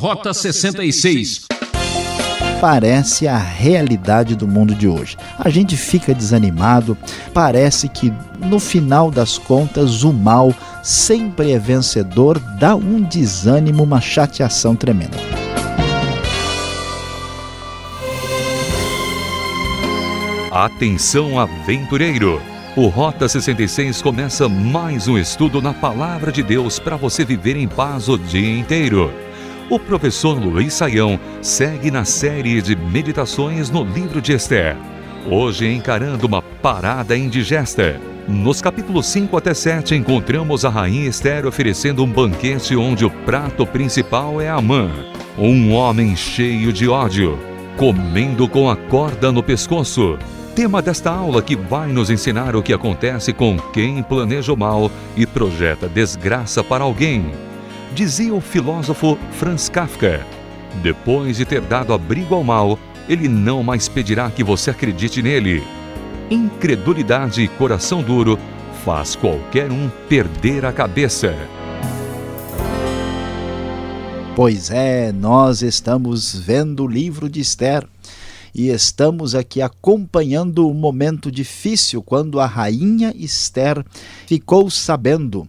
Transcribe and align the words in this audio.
Rota 0.00 0.32
66 0.32 1.42
parece 2.58 3.28
a 3.28 3.36
realidade 3.36 4.34
do 4.34 4.48
mundo 4.48 4.74
de 4.74 4.88
hoje. 4.88 5.14
A 5.38 5.50
gente 5.50 5.76
fica 5.76 6.14
desanimado, 6.14 6.96
parece 7.34 7.86
que 7.86 8.10
no 8.38 8.58
final 8.58 9.10
das 9.10 9.36
contas 9.36 10.02
o 10.02 10.10
mal 10.10 10.54
sempre 10.82 11.52
é 11.52 11.58
vencedor, 11.58 12.38
dá 12.58 12.74
um 12.74 13.02
desânimo, 13.02 13.82
uma 13.82 14.00
chateação 14.00 14.74
tremenda. 14.74 15.18
Atenção, 20.50 21.38
aventureiro! 21.38 22.40
O 22.74 22.86
Rota 22.86 23.28
66 23.28 24.00
começa 24.00 24.48
mais 24.48 25.08
um 25.08 25.18
estudo 25.18 25.60
na 25.60 25.74
Palavra 25.74 26.32
de 26.32 26.42
Deus 26.42 26.78
para 26.78 26.96
você 26.96 27.22
viver 27.22 27.56
em 27.56 27.68
paz 27.68 28.08
o 28.08 28.16
dia 28.16 28.58
inteiro. 28.58 29.12
O 29.70 29.78
professor 29.78 30.36
Luiz 30.36 30.74
Saião 30.74 31.16
segue 31.40 31.92
na 31.92 32.04
série 32.04 32.60
de 32.60 32.74
meditações 32.74 33.70
no 33.70 33.84
livro 33.84 34.20
de 34.20 34.32
Esther. 34.32 34.76
Hoje 35.30 35.64
encarando 35.72 36.26
uma 36.26 36.42
parada 36.42 37.16
indigesta. 37.16 38.00
Nos 38.26 38.60
capítulos 38.60 39.06
5 39.06 39.36
até 39.36 39.54
7 39.54 39.94
encontramos 39.94 40.64
a 40.64 40.68
rainha 40.70 41.08
Esther 41.08 41.46
oferecendo 41.46 42.02
um 42.02 42.10
banquete 42.10 42.74
onde 42.74 43.04
o 43.04 43.10
prato 43.10 43.64
principal 43.64 44.40
é 44.40 44.48
Amã, 44.48 44.90
um 45.38 45.72
homem 45.72 46.16
cheio 46.16 46.72
de 46.72 46.88
ódio, 46.88 47.38
comendo 47.76 48.48
com 48.48 48.68
a 48.68 48.74
corda 48.74 49.30
no 49.30 49.40
pescoço. 49.40 50.18
Tema 50.52 50.82
desta 50.82 51.12
aula 51.12 51.40
que 51.40 51.54
vai 51.54 51.92
nos 51.92 52.10
ensinar 52.10 52.56
o 52.56 52.62
que 52.62 52.72
acontece 52.72 53.32
com 53.32 53.56
quem 53.72 54.02
planeja 54.02 54.52
o 54.52 54.56
mal 54.56 54.90
e 55.16 55.24
projeta 55.24 55.88
desgraça 55.88 56.64
para 56.64 56.82
alguém 56.82 57.30
dizia 57.92 58.32
o 58.32 58.40
filósofo 58.40 59.18
Franz 59.32 59.68
Kafka. 59.68 60.24
Depois 60.82 61.36
de 61.36 61.44
ter 61.44 61.60
dado 61.60 61.92
abrigo 61.92 62.34
ao 62.34 62.44
mal, 62.44 62.78
ele 63.08 63.28
não 63.28 63.62
mais 63.62 63.88
pedirá 63.88 64.30
que 64.30 64.44
você 64.44 64.70
acredite 64.70 65.20
nele. 65.20 65.62
Incredulidade 66.30 67.42
e 67.42 67.48
coração 67.48 68.02
duro 68.02 68.38
faz 68.84 69.16
qualquer 69.16 69.70
um 69.72 69.90
perder 70.08 70.64
a 70.64 70.72
cabeça. 70.72 71.34
Pois 74.36 74.70
é, 74.70 75.12
nós 75.12 75.60
estamos 75.60 76.34
vendo 76.34 76.84
o 76.84 76.88
livro 76.88 77.28
de 77.28 77.40
Esther 77.40 77.86
e 78.54 78.68
estamos 78.68 79.34
aqui 79.34 79.60
acompanhando 79.60 80.68
o 80.68 80.74
momento 80.74 81.30
difícil 81.30 82.02
quando 82.02 82.40
a 82.40 82.46
rainha 82.46 83.12
Esther 83.16 83.84
ficou 84.26 84.70
sabendo 84.70 85.48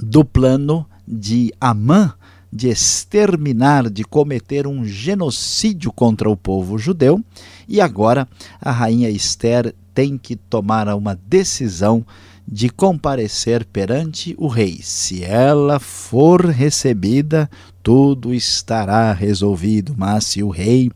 do 0.00 0.24
plano 0.24 0.86
de 1.06 1.52
Amã 1.60 2.14
de 2.54 2.68
exterminar, 2.68 3.90
de 3.90 4.04
cometer 4.04 4.64
um 4.64 4.84
genocídio 4.84 5.92
contra 5.92 6.30
o 6.30 6.36
povo 6.36 6.78
judeu, 6.78 7.20
e 7.68 7.80
agora 7.80 8.28
a 8.60 8.70
rainha 8.70 9.10
Esther 9.10 9.74
tem 9.92 10.16
que 10.16 10.36
tomar 10.36 10.86
uma 10.94 11.18
decisão 11.26 12.06
de 12.46 12.68
comparecer 12.68 13.64
perante 13.64 14.36
o 14.38 14.46
rei. 14.46 14.78
Se 14.82 15.24
ela 15.24 15.80
for 15.80 16.46
recebida, 16.46 17.50
tudo 17.84 18.32
estará 18.32 19.12
resolvido, 19.12 19.94
mas 19.94 20.24
se 20.24 20.42
o 20.42 20.48
rei 20.48 20.90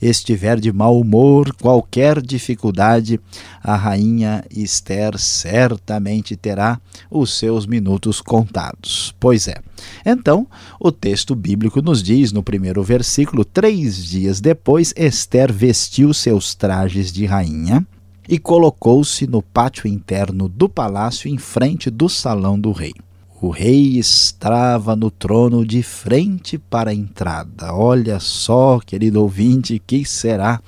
estiver 0.00 0.58
de 0.58 0.72
mau 0.72 0.98
humor, 0.98 1.54
qualquer 1.54 2.22
dificuldade, 2.22 3.20
a 3.62 3.76
rainha 3.76 4.42
Esther 4.50 5.18
certamente 5.18 6.34
terá 6.36 6.80
os 7.10 7.38
seus 7.38 7.66
minutos 7.66 8.22
contados. 8.22 9.14
Pois 9.20 9.48
é. 9.48 9.56
Então, 10.04 10.46
o 10.80 10.90
texto 10.90 11.34
bíblico 11.34 11.82
nos 11.82 12.02
diz 12.02 12.32
no 12.32 12.42
primeiro 12.42 12.82
versículo: 12.82 13.44
três 13.44 14.02
dias 14.02 14.40
depois, 14.40 14.94
Esther 14.96 15.52
vestiu 15.52 16.14
seus 16.14 16.54
trajes 16.54 17.12
de 17.12 17.26
rainha 17.26 17.86
e 18.26 18.38
colocou-se 18.38 19.26
no 19.26 19.42
pátio 19.42 19.86
interno 19.86 20.48
do 20.48 20.70
palácio 20.70 21.28
em 21.28 21.36
frente 21.36 21.90
do 21.90 22.08
salão 22.08 22.58
do 22.58 22.72
rei. 22.72 22.94
O 23.42 23.48
rei 23.48 23.96
estava 23.98 24.94
no 24.94 25.10
trono 25.10 25.64
de 25.64 25.82
frente 25.82 26.58
para 26.58 26.90
a 26.90 26.94
entrada. 26.94 27.72
Olha 27.72 28.20
só, 28.20 28.78
querido 28.78 29.22
ouvinte, 29.22 29.82
que 29.86 30.04
será 30.04 30.60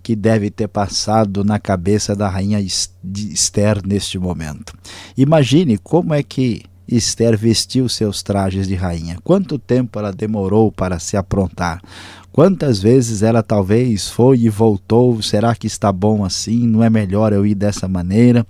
que 0.00 0.14
deve 0.14 0.48
ter 0.48 0.68
passado 0.68 1.42
na 1.42 1.58
cabeça 1.58 2.14
da 2.14 2.28
rainha 2.28 2.60
Esther 2.60 3.84
neste 3.84 4.16
momento? 4.16 4.72
Imagine 5.16 5.76
como 5.76 6.14
é 6.14 6.22
que 6.22 6.62
Esther 6.86 7.36
vestiu 7.36 7.88
seus 7.88 8.22
trajes 8.22 8.68
de 8.68 8.76
rainha. 8.76 9.18
Quanto 9.24 9.58
tempo 9.58 9.98
ela 9.98 10.12
demorou 10.12 10.70
para 10.70 11.00
se 11.00 11.16
aprontar? 11.16 11.82
Quantas 12.32 12.80
vezes 12.80 13.22
ela 13.22 13.42
talvez 13.42 14.08
foi 14.08 14.38
e 14.38 14.48
voltou? 14.48 15.20
Será 15.20 15.52
que 15.54 15.66
está 15.66 15.90
bom 15.92 16.24
assim? 16.24 16.64
Não 16.66 16.82
é 16.82 16.88
melhor 16.88 17.32
eu 17.32 17.44
ir 17.44 17.56
dessa 17.56 17.88
maneira? 17.88 18.46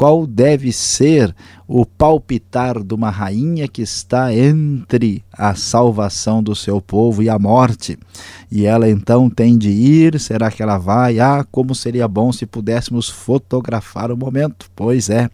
Qual 0.00 0.26
deve 0.26 0.72
ser 0.72 1.36
o 1.68 1.84
palpitar 1.84 2.82
de 2.82 2.94
uma 2.94 3.10
rainha 3.10 3.68
que 3.68 3.82
está 3.82 4.34
entre 4.34 5.22
a 5.30 5.54
salvação 5.54 6.42
do 6.42 6.56
seu 6.56 6.80
povo 6.80 7.22
e 7.22 7.28
a 7.28 7.38
morte. 7.38 7.98
E 8.50 8.64
ela 8.64 8.88
então 8.88 9.28
tem 9.28 9.58
de 9.58 9.68
ir, 9.68 10.18
será 10.18 10.50
que 10.50 10.62
ela 10.62 10.78
vai? 10.78 11.20
Ah, 11.20 11.46
como 11.52 11.74
seria 11.74 12.08
bom 12.08 12.32
se 12.32 12.46
pudéssemos 12.46 13.10
fotografar 13.10 14.10
o 14.10 14.16
momento. 14.16 14.70
Pois 14.74 15.10
é. 15.10 15.28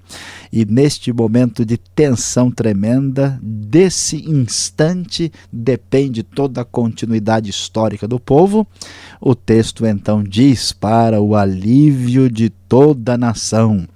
E 0.52 0.64
neste 0.64 1.12
momento 1.12 1.64
de 1.64 1.78
tensão 1.78 2.50
tremenda, 2.50 3.38
desse 3.40 4.28
instante 4.28 5.30
depende 5.52 6.24
toda 6.24 6.62
a 6.62 6.64
continuidade 6.64 7.50
histórica 7.50 8.08
do 8.08 8.18
povo. 8.18 8.66
O 9.20 9.32
texto 9.36 9.86
então 9.86 10.24
diz: 10.24 10.72
para 10.72 11.20
o 11.20 11.36
alívio 11.36 12.28
de 12.28 12.50
toda 12.50 13.14
a 13.14 13.18
nação 13.18 13.86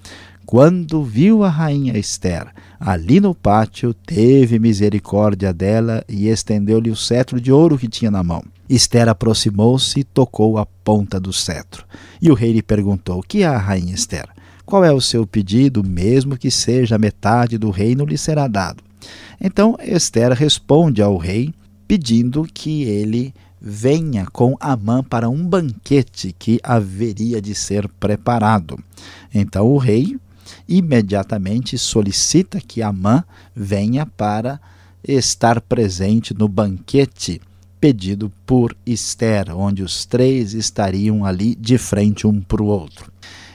quando 0.51 1.05
viu 1.05 1.45
a 1.45 1.49
rainha 1.49 1.97
Esther 1.97 2.49
ali 2.81 3.21
no 3.21 3.33
pátio, 3.33 3.95
teve 3.95 4.59
misericórdia 4.59 5.53
dela 5.53 6.05
e 6.09 6.27
estendeu-lhe 6.27 6.91
o 6.91 6.97
cetro 6.97 7.41
de 7.41 7.53
ouro 7.53 7.79
que 7.79 7.87
tinha 7.87 8.11
na 8.11 8.25
mão. 8.25 8.43
Esther 8.69 9.09
aproximou-se 9.09 10.01
e 10.01 10.03
tocou 10.03 10.59
a 10.59 10.67
ponta 10.67 11.21
do 11.21 11.33
cetro. 11.33 11.87
E 12.21 12.33
o 12.33 12.35
rei 12.35 12.51
lhe 12.53 12.63
perguntou: 12.63 13.23
Que 13.23 13.45
há, 13.45 13.57
rainha 13.57 13.95
Esther? 13.95 14.29
Qual 14.67 14.85
é 14.85 14.93
o 14.93 15.01
seu 15.01 15.25
pedido, 15.25 15.85
mesmo 15.85 16.37
que 16.37 16.51
seja 16.51 16.99
metade 16.99 17.57
do 17.57 17.71
reino 17.71 18.05
lhe 18.05 18.19
será 18.19 18.49
dado? 18.49 18.83
Então 19.41 19.77
Esther 19.81 20.33
responde 20.33 21.01
ao 21.01 21.17
rei, 21.17 21.55
pedindo 21.87 22.43
que 22.53 22.83
ele 22.83 23.33
venha 23.61 24.27
com 24.27 24.57
Amã 24.59 25.01
para 25.01 25.29
um 25.29 25.47
banquete 25.47 26.35
que 26.37 26.59
haveria 26.61 27.41
de 27.41 27.55
ser 27.55 27.87
preparado. 28.01 28.77
Então 29.33 29.69
o 29.69 29.79
rei 29.79 30.19
imediatamente 30.71 31.77
solicita 31.77 32.61
que 32.61 32.81
Amã 32.81 33.25
venha 33.55 34.07
para 34.07 34.61
estar 35.03 35.61
presente 35.61 36.33
no 36.33 36.49
banquete 36.49 37.41
pedido 37.81 38.31
por 38.47 38.77
Esther, 38.87 39.57
onde 39.57 39.83
os 39.83 40.07
três 40.07 40.55
estariam 40.55 41.25
ali 41.25 41.55
de 41.55 41.77
frente 41.77 42.27
um 42.27 42.41
para 42.41 42.63
o 42.63 42.67
outro. 42.67 43.11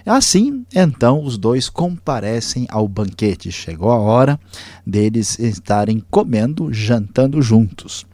Assim, 0.06 0.66
então, 0.76 1.24
os 1.24 1.38
dois 1.38 1.70
comparecem 1.70 2.68
ao 2.70 2.88
banquete. 2.88 3.52
Chegou 3.52 3.90
a 3.90 3.98
hora 3.98 4.40
deles 4.86 5.40
estarem 5.40 6.04
comendo, 6.12 6.72
jantando 6.72 7.42
juntos. 7.42 8.06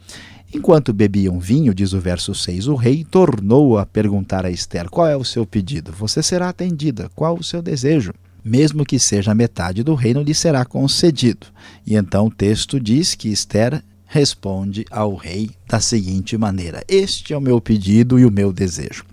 Enquanto 0.54 0.94
bebiam 0.94 1.40
vinho, 1.40 1.74
diz 1.74 1.94
o 1.94 2.00
verso 2.00 2.36
6, 2.36 2.68
o 2.68 2.76
rei 2.76 3.06
tornou 3.06 3.78
a 3.78 3.86
perguntar 3.86 4.46
a 4.46 4.52
Esther: 4.52 4.90
Qual 4.90 5.08
é 5.08 5.16
o 5.16 5.24
seu 5.24 5.46
pedido? 5.46 5.92
Você 5.94 6.22
será 6.22 6.50
atendida. 6.50 7.10
Qual 7.16 7.38
o 7.38 7.44
seu 7.44 7.62
desejo? 7.62 8.14
Mesmo 8.44 8.86
que 8.86 9.00
seja 9.00 9.36
metade 9.36 9.84
do 9.84 9.94
reino, 9.94 10.22
lhe 10.22 10.34
será 10.34 10.66
concedido. 10.66 11.48
E 11.86 11.96
então 11.96 12.28
o 12.28 12.32
texto 12.32 12.80
diz 12.80 13.16
que 13.16 13.30
Esther 13.30 13.84
responde 14.06 14.86
ao 14.92 15.16
rei 15.16 15.52
da 15.68 15.80
seguinte 15.80 16.38
maneira: 16.38 16.84
Este 16.88 17.34
é 17.34 17.38
o 17.38 17.42
meu 17.42 17.62
pedido 17.62 18.20
e 18.20 18.26
o 18.26 18.32
meu 18.32 18.52
desejo. 18.52 19.06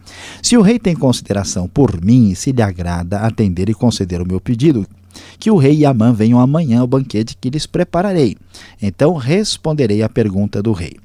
Se 0.43 0.57
o 0.57 0.63
rei 0.63 0.79
tem 0.79 0.95
consideração 0.95 1.69
por 1.69 2.03
mim 2.03 2.35
se 2.35 2.51
lhe 2.51 2.63
agrada 2.63 3.21
atender 3.21 3.69
e 3.69 3.75
conceder 3.75 4.21
o 4.21 4.27
meu 4.27 4.41
pedido, 4.41 4.87
que 5.39 5.51
o 5.51 5.57
rei 5.57 5.79
e 5.79 5.87
Amã 5.87 6.13
venham 6.13 6.41
amanhã 6.41 6.81
ao 6.81 6.87
banquete 6.87 7.37
que 7.41 7.51
lhes 7.51 7.67
prepararei. 7.67 8.37
Então 8.83 9.15
responderei 9.15 10.03
à 10.03 10.09
pergunta 10.09 10.63
do 10.63 10.73
rei. 10.73 10.97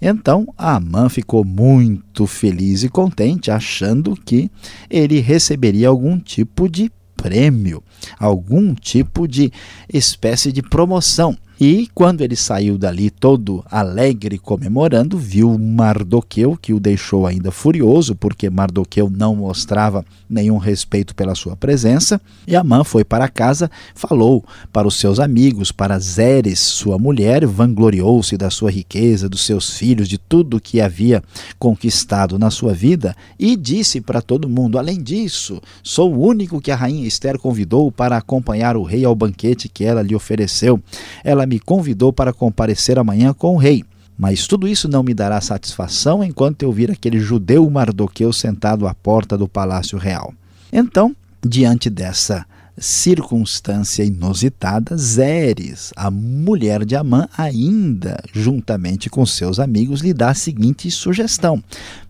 Então 0.00 0.46
Amã 0.56 1.08
ficou 1.08 1.44
muito 1.44 2.26
feliz 2.26 2.82
e 2.82 2.88
contente, 2.88 3.50
achando 3.50 4.14
que 4.14 4.50
ele 4.88 5.18
receberia 5.20 5.88
algum 5.88 6.18
tipo 6.18 6.68
de 6.68 6.90
prêmio, 7.16 7.82
algum 8.18 8.74
tipo 8.74 9.26
de 9.26 9.52
espécie 9.92 10.52
de 10.52 10.62
promoção. 10.62 11.36
E 11.66 11.88
quando 11.94 12.20
ele 12.20 12.36
saiu 12.36 12.76
dali 12.76 13.08
todo 13.08 13.64
alegre 13.70 14.36
comemorando, 14.36 15.16
viu 15.16 15.58
Mardoqueu, 15.58 16.58
que 16.60 16.74
o 16.74 16.78
deixou 16.78 17.26
ainda 17.26 17.50
furioso, 17.50 18.14
porque 18.14 18.50
Mardoqueu 18.50 19.08
não 19.08 19.34
mostrava 19.34 20.04
nenhum 20.28 20.58
respeito 20.58 21.14
pela 21.14 21.34
sua 21.34 21.56
presença. 21.56 22.20
E 22.46 22.54
Amã 22.54 22.84
foi 22.84 23.02
para 23.02 23.28
casa, 23.28 23.70
falou 23.94 24.44
para 24.70 24.86
os 24.86 24.96
seus 24.96 25.18
amigos, 25.18 25.72
para 25.72 25.98
Zeres, 25.98 26.58
sua 26.58 26.98
mulher, 26.98 27.46
vangloriou-se 27.46 28.36
da 28.36 28.50
sua 28.50 28.70
riqueza, 28.70 29.26
dos 29.26 29.46
seus 29.46 29.78
filhos, 29.78 30.06
de 30.06 30.18
tudo 30.18 30.60
que 30.60 30.82
havia 30.82 31.22
conquistado 31.58 32.38
na 32.38 32.50
sua 32.50 32.74
vida, 32.74 33.16
e 33.38 33.56
disse 33.56 34.02
para 34.02 34.20
todo 34.20 34.50
mundo: 34.50 34.78
Além 34.78 35.02
disso, 35.02 35.62
sou 35.82 36.14
o 36.14 36.26
único 36.26 36.60
que 36.60 36.70
a 36.70 36.76
rainha 36.76 37.06
Esther 37.06 37.38
convidou 37.38 37.90
para 37.90 38.18
acompanhar 38.18 38.76
o 38.76 38.82
rei 38.82 39.02
ao 39.02 39.14
banquete 39.14 39.66
que 39.66 39.82
ela 39.82 40.02
lhe 40.02 40.14
ofereceu. 40.14 40.78
Ela 41.24 41.44
ela 41.44 41.53
me 41.54 41.60
convidou 41.60 42.12
para 42.12 42.32
comparecer 42.32 42.98
amanhã 42.98 43.32
com 43.32 43.54
o 43.54 43.56
rei. 43.56 43.84
Mas 44.18 44.46
tudo 44.48 44.66
isso 44.66 44.88
não 44.88 45.04
me 45.04 45.14
dará 45.14 45.40
satisfação 45.40 46.22
enquanto 46.22 46.62
eu 46.62 46.72
vir 46.72 46.90
aquele 46.90 47.20
judeu 47.20 47.68
Mardoqueu 47.70 48.32
sentado 48.32 48.88
à 48.88 48.94
porta 48.94 49.38
do 49.38 49.46
palácio 49.46 49.96
real. 49.96 50.34
Então, 50.72 51.14
diante 51.40 51.88
dessa 51.88 52.44
circunstância 52.76 54.02
inusitada, 54.02 54.96
Zeres, 54.96 55.92
a 55.96 56.10
mulher 56.10 56.84
de 56.84 56.96
Amã, 56.96 57.28
ainda, 57.36 58.22
juntamente 58.32 59.08
com 59.08 59.24
seus 59.24 59.60
amigos, 59.60 60.00
lhe 60.00 60.12
dá 60.12 60.30
a 60.30 60.34
seguinte 60.34 60.90
sugestão: 60.90 61.62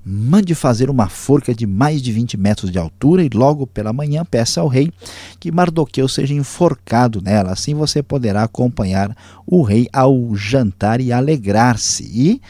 mande 0.05 0.55
fazer 0.55 0.88
uma 0.88 1.08
forca 1.08 1.55
de 1.55 1.66
mais 1.66 2.00
de 2.00 2.12
20 2.12 2.37
metros 2.37 2.70
de 2.70 2.78
altura 2.78 3.22
e 3.22 3.28
logo 3.28 3.66
pela 3.66 3.93
manhã 3.93 4.25
peça 4.25 4.61
ao 4.61 4.69
rei 4.69 4.90
que 5.38 5.52
Mardoqueu 5.52 6.08
seja 6.08 6.34
enforcado 6.34 7.20
nela. 7.20 7.52
Assim 7.52 7.75
você 7.75 8.02
poderá 8.02 8.43
acompanhar 8.43 9.14
o 9.46 9.62
rei 9.62 9.88
ao 9.93 10.34
jantar 10.34 11.00
e 11.00 11.12
alegrar-se. 11.12 12.05
E 12.05 12.40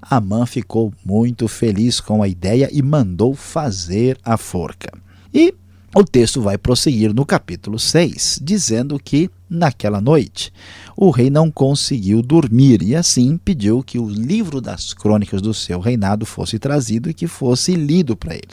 Amã 0.00 0.46
ficou 0.46 0.92
muito 1.04 1.46
feliz 1.48 2.00
com 2.00 2.22
a 2.22 2.28
ideia 2.28 2.68
e 2.72 2.82
mandou 2.82 3.34
fazer 3.34 4.18
a 4.24 4.36
forca. 4.36 4.90
E 5.34 5.54
o 5.94 6.04
texto 6.04 6.42
vai 6.42 6.58
prosseguir 6.58 7.14
no 7.14 7.24
capítulo 7.24 7.78
6, 7.78 8.40
dizendo 8.42 9.00
que, 9.02 9.30
naquela 9.48 10.02
noite, 10.02 10.52
o 10.94 11.08
rei 11.10 11.30
não 11.30 11.50
conseguiu 11.50 12.20
dormir 12.20 12.82
e, 12.82 12.94
assim, 12.94 13.38
pediu 13.38 13.82
que 13.82 13.98
o 13.98 14.06
livro 14.06 14.60
das 14.60 14.92
crônicas 14.92 15.40
do 15.40 15.54
seu 15.54 15.80
reinado 15.80 16.26
fosse 16.26 16.58
trazido 16.58 17.08
e 17.08 17.14
que 17.14 17.26
fosse 17.26 17.74
lido 17.74 18.14
para 18.14 18.34
ele. 18.34 18.50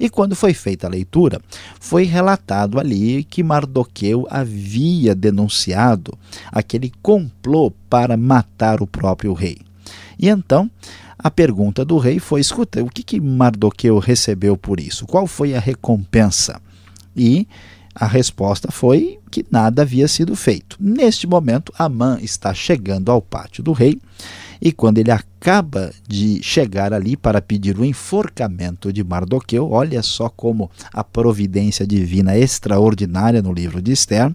E 0.00 0.08
quando 0.08 0.34
foi 0.34 0.54
feita 0.54 0.86
a 0.86 0.90
leitura, 0.90 1.42
foi 1.78 2.04
relatado 2.04 2.80
ali 2.80 3.22
que 3.22 3.42
Mardoqueu 3.42 4.26
havia 4.30 5.14
denunciado 5.14 6.16
aquele 6.50 6.90
complô 7.02 7.70
para 7.90 8.16
matar 8.16 8.80
o 8.80 8.86
próprio 8.86 9.34
rei. 9.34 9.58
E 10.18 10.26
então, 10.26 10.70
a 11.18 11.30
pergunta 11.30 11.84
do 11.84 11.98
rei 11.98 12.18
foi: 12.18 12.40
escuta, 12.40 12.82
o 12.82 12.88
que, 12.88 13.02
que 13.02 13.20
Mardoqueu 13.20 13.98
recebeu 13.98 14.56
por 14.56 14.80
isso? 14.80 15.06
Qual 15.06 15.26
foi 15.26 15.54
a 15.54 15.60
recompensa? 15.60 16.58
E 17.18 17.46
a 17.94 18.06
resposta 18.06 18.70
foi 18.70 19.18
que 19.30 19.44
nada 19.50 19.82
havia 19.82 20.06
sido 20.06 20.36
feito. 20.36 20.76
Neste 20.78 21.26
momento, 21.26 21.72
Amã 21.76 22.18
está 22.22 22.54
chegando 22.54 23.10
ao 23.10 23.20
pátio 23.20 23.62
do 23.62 23.72
rei 23.72 24.00
e 24.60 24.72
quando 24.72 24.98
ele 24.98 25.10
acaba 25.10 25.92
de 26.06 26.42
chegar 26.42 26.92
ali 26.92 27.16
para 27.16 27.40
pedir 27.40 27.78
o 27.78 27.84
enforcamento 27.84 28.92
de 28.92 29.04
Mardoqueu, 29.04 29.70
olha 29.70 30.02
só 30.02 30.28
como 30.28 30.70
a 30.92 31.04
providência 31.04 31.86
divina 31.86 32.34
é 32.34 32.40
extraordinária 32.40 33.40
no 33.40 33.52
livro 33.52 33.80
de 33.80 33.92
Esther, 33.92 34.32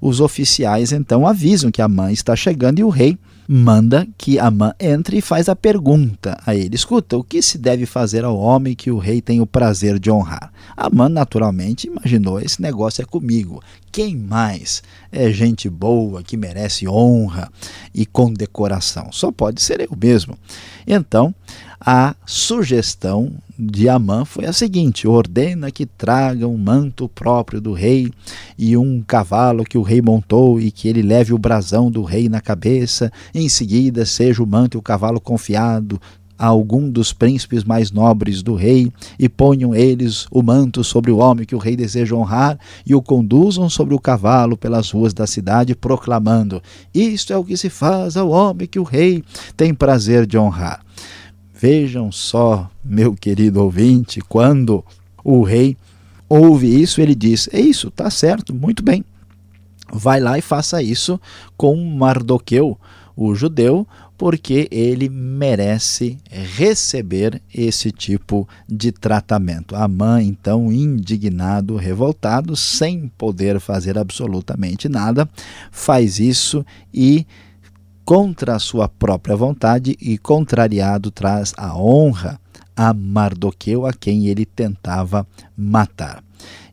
os 0.00 0.20
oficiais 0.20 0.92
então 0.92 1.26
avisam 1.26 1.70
que 1.70 1.82
Amã 1.82 2.10
está 2.10 2.34
chegando 2.34 2.80
e 2.80 2.84
o 2.84 2.88
rei 2.88 3.16
manda 3.54 4.08
que 4.16 4.38
Amã 4.38 4.72
entre 4.80 5.18
e 5.18 5.20
faz 5.20 5.46
a 5.46 5.54
pergunta 5.54 6.38
a 6.46 6.54
ele: 6.54 6.74
escuta, 6.74 7.18
o 7.18 7.22
que 7.22 7.42
se 7.42 7.58
deve 7.58 7.84
fazer 7.84 8.24
ao 8.24 8.38
homem 8.38 8.74
que 8.74 8.90
o 8.90 8.96
rei 8.96 9.20
tem 9.20 9.42
o 9.42 9.46
prazer 9.46 9.98
de 9.98 10.10
honrar? 10.10 10.50
Amã, 10.74 11.06
naturalmente, 11.06 11.86
imaginou: 11.86 12.40
esse 12.40 12.62
negócio 12.62 13.02
é 13.02 13.04
comigo. 13.04 13.62
Quem 13.90 14.16
mais 14.16 14.82
é 15.12 15.30
gente 15.30 15.68
boa 15.68 16.22
que 16.22 16.34
merece 16.34 16.88
honra 16.88 17.52
e 17.94 18.06
condecoração? 18.06 19.12
Só 19.12 19.30
pode 19.30 19.60
ser 19.60 19.82
eu 19.82 19.94
mesmo. 20.00 20.38
Então, 20.86 21.34
a 21.84 22.14
sugestão 22.24 23.32
de 23.58 23.88
Amã 23.88 24.24
foi 24.24 24.46
a 24.46 24.52
seguinte: 24.52 25.08
ordena 25.08 25.70
que 25.70 25.84
traga 25.84 26.46
um 26.46 26.56
manto 26.56 27.08
próprio 27.08 27.60
do 27.60 27.72
rei 27.72 28.10
e 28.56 28.76
um 28.76 29.02
cavalo 29.02 29.64
que 29.64 29.76
o 29.76 29.82
rei 29.82 30.00
montou 30.00 30.60
e 30.60 30.70
que 30.70 30.88
ele 30.88 31.02
leve 31.02 31.34
o 31.34 31.38
brasão 31.38 31.90
do 31.90 32.02
rei 32.02 32.28
na 32.28 32.40
cabeça. 32.40 33.10
Em 33.34 33.48
seguida, 33.48 34.06
seja 34.06 34.42
o 34.42 34.46
manto 34.46 34.76
e 34.76 34.78
o 34.78 34.82
cavalo 34.82 35.20
confiado 35.20 36.00
a 36.38 36.46
algum 36.46 36.88
dos 36.90 37.12
príncipes 37.12 37.62
mais 37.62 37.92
nobres 37.92 38.42
do 38.42 38.54
rei, 38.54 38.90
e 39.16 39.28
ponham 39.28 39.74
eles 39.74 40.26
o 40.28 40.42
manto 40.42 40.82
sobre 40.82 41.12
o 41.12 41.18
homem 41.18 41.46
que 41.46 41.54
o 41.54 41.58
rei 41.58 41.76
deseja 41.76 42.16
honrar, 42.16 42.58
e 42.84 42.96
o 42.96 43.02
conduzam 43.02 43.68
sobre 43.68 43.94
o 43.94 44.00
cavalo 44.00 44.56
pelas 44.56 44.90
ruas 44.90 45.12
da 45.12 45.26
cidade, 45.26 45.74
proclamando: 45.74 46.62
Isto 46.94 47.32
é 47.32 47.36
o 47.36 47.44
que 47.44 47.56
se 47.56 47.70
faz 47.70 48.16
ao 48.16 48.30
homem 48.30 48.66
que 48.66 48.78
o 48.78 48.84
rei 48.84 49.22
tem 49.56 49.74
prazer 49.74 50.26
de 50.26 50.38
honrar. 50.38 50.80
Vejam 51.62 52.10
só, 52.10 52.68
meu 52.84 53.14
querido 53.14 53.62
ouvinte, 53.62 54.20
quando 54.20 54.84
o 55.22 55.44
rei 55.44 55.76
ouve 56.28 56.66
isso, 56.66 57.00
ele 57.00 57.14
diz: 57.14 57.48
É 57.52 57.60
isso, 57.60 57.88
tá 57.88 58.10
certo, 58.10 58.52
muito 58.52 58.82
bem. 58.82 59.04
Vai 59.92 60.18
lá 60.18 60.36
e 60.36 60.42
faça 60.42 60.82
isso 60.82 61.20
com 61.56 61.76
Mardoqueu, 61.76 62.76
o 63.14 63.32
judeu, 63.36 63.86
porque 64.18 64.66
ele 64.72 65.08
merece 65.08 66.18
receber 66.28 67.40
esse 67.54 67.92
tipo 67.92 68.48
de 68.68 68.90
tratamento. 68.90 69.76
A 69.76 69.86
mãe, 69.86 70.26
então, 70.26 70.72
indignado, 70.72 71.76
revoltado, 71.76 72.56
sem 72.56 73.06
poder 73.16 73.60
fazer 73.60 73.96
absolutamente 73.96 74.88
nada, 74.88 75.30
faz 75.70 76.18
isso 76.18 76.66
e 76.92 77.24
contra 78.04 78.56
a 78.56 78.58
sua 78.58 78.88
própria 78.88 79.36
vontade 79.36 79.96
e 80.00 80.18
contrariado 80.18 81.10
traz 81.10 81.52
a 81.56 81.76
honra 81.76 82.40
a 82.76 82.92
Mardoqueu, 82.92 83.86
a 83.86 83.92
quem 83.92 84.26
ele 84.26 84.44
tentava 84.44 85.26
matar. 85.56 86.22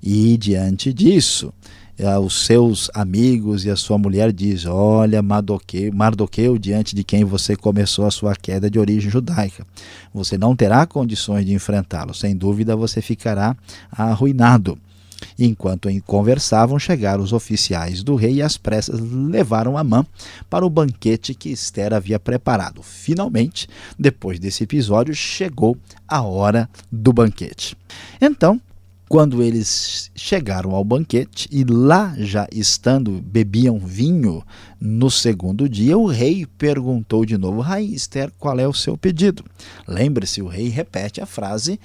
E 0.01 0.37
diante 0.37 0.93
disso, 0.93 1.53
eh, 1.97 2.17
os 2.17 2.45
seus 2.45 2.89
amigos 2.93 3.65
e 3.65 3.69
a 3.69 3.75
sua 3.75 3.97
mulher 3.97 4.31
diz: 4.31 4.65
Olha, 4.65 5.21
Mardoqueu, 5.21 5.93
Mardoqueu, 5.93 6.57
diante 6.57 6.95
de 6.95 7.03
quem 7.03 7.23
você 7.23 7.55
começou 7.55 8.05
a 8.05 8.11
sua 8.11 8.33
queda 8.35 8.69
de 8.69 8.79
origem 8.79 9.11
judaica. 9.11 9.67
Você 10.13 10.37
não 10.37 10.55
terá 10.55 10.85
condições 10.85 11.45
de 11.45 11.53
enfrentá-lo. 11.53 12.13
Sem 12.13 12.35
dúvida, 12.35 12.75
você 12.75 13.01
ficará 13.01 13.55
arruinado. 13.91 14.77
Enquanto 15.37 15.89
conversavam, 16.05 16.77
chegaram 16.77 17.23
os 17.23 17.33
oficiais 17.33 18.03
do 18.03 18.15
rei 18.15 18.35
e 18.35 18.41
às 18.41 18.57
pressas 18.57 18.99
levaram 18.99 19.77
Amã 19.77 20.05
para 20.49 20.65
o 20.65 20.69
banquete 20.69 21.33
que 21.33 21.49
Esther 21.49 21.93
havia 21.93 22.19
preparado. 22.19 22.81
Finalmente, 22.83 23.67
depois 23.97 24.39
desse 24.39 24.63
episódio, 24.63 25.13
chegou 25.13 25.77
a 26.07 26.21
hora 26.21 26.69
do 26.91 27.13
banquete. 27.13 27.77
Então, 28.21 28.59
quando 29.09 29.41
eles 29.41 30.11
chegaram 30.13 30.75
ao 30.75 30.83
banquete 30.83 31.49
e 31.51 31.63
lá 31.63 32.13
já 32.19 32.47
estando 32.51 33.19
bebiam 33.19 33.79
vinho 33.79 34.43
no 34.79 35.09
segundo 35.09 35.67
dia, 35.67 35.97
o 35.97 36.05
rei 36.05 36.45
perguntou 36.45 37.25
de 37.25 37.35
novo: 37.35 37.59
Rainha 37.59 37.95
Esther, 37.95 38.31
qual 38.37 38.59
é 38.59 38.67
o 38.67 38.73
seu 38.73 38.95
pedido? 38.95 39.43
Lembre-se, 39.87 40.43
o 40.43 40.47
rei 40.47 40.69
repete 40.69 41.19
a 41.21 41.25
frase 41.25 41.79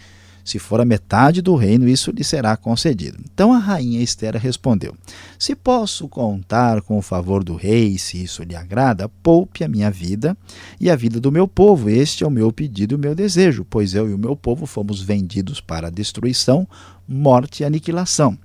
se 0.45 0.59
for 0.59 0.79
a 0.79 0.85
metade 0.85 1.41
do 1.41 1.57
reino, 1.57 1.89
isso 1.89 2.11
lhe 2.11 2.23
será 2.23 2.55
concedido. 2.55 3.19
Então 3.33 3.53
a 3.53 3.59
rainha 3.59 4.03
Esther 4.03 4.37
respondeu: 4.37 4.95
Se 5.39 5.55
posso 5.55 6.07
contar 6.07 6.83
com 6.83 6.99
o 6.99 7.03
favor 7.03 7.43
do 7.43 7.57
rei, 7.57 7.97
se 7.97 8.23
isso 8.23 8.43
lhe 8.43 8.55
agrada, 8.55 9.09
poupe 9.23 9.65
a 9.65 9.69
minha 9.69 9.91
vida 9.91 10.37
e 10.79 10.91
a 10.91 10.97
vida 10.97 11.19
do 11.19 11.33
meu 11.33 11.49
povo. 11.49 11.89
Este 11.89 12.25
é 12.25 12.27
o 12.27 12.31
meu 12.31 12.53
pedido 12.53 12.95
e 12.95 12.97
o 12.97 12.99
meu 12.99 13.15
desejo, 13.15 13.65
pois 13.65 13.95
eu 13.95 14.09
e 14.11 14.13
o 14.13 14.19
meu 14.19 14.37
povo 14.37 14.67
fomos 14.67 15.01
vendidos 15.01 15.63
para 15.63 15.91
destruição, 15.91 16.69
morte 17.09 17.63
e 17.63 17.65
aniquilação. 17.65 18.39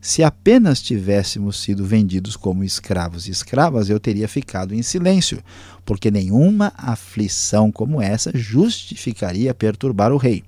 Se 0.00 0.22
apenas 0.22 0.82
tivéssemos 0.82 1.62
sido 1.62 1.82
vendidos 1.82 2.36
como 2.36 2.62
escravos 2.62 3.26
e 3.26 3.30
escravas, 3.30 3.88
eu 3.88 3.98
teria 3.98 4.28
ficado 4.28 4.74
em 4.74 4.82
silêncio, 4.82 5.42
porque 5.82 6.10
nenhuma 6.10 6.74
aflição 6.76 7.72
como 7.72 8.02
essa 8.02 8.30
justificaria 8.34 9.54
perturbar 9.54 10.12
o 10.12 10.18
rei. 10.18 10.44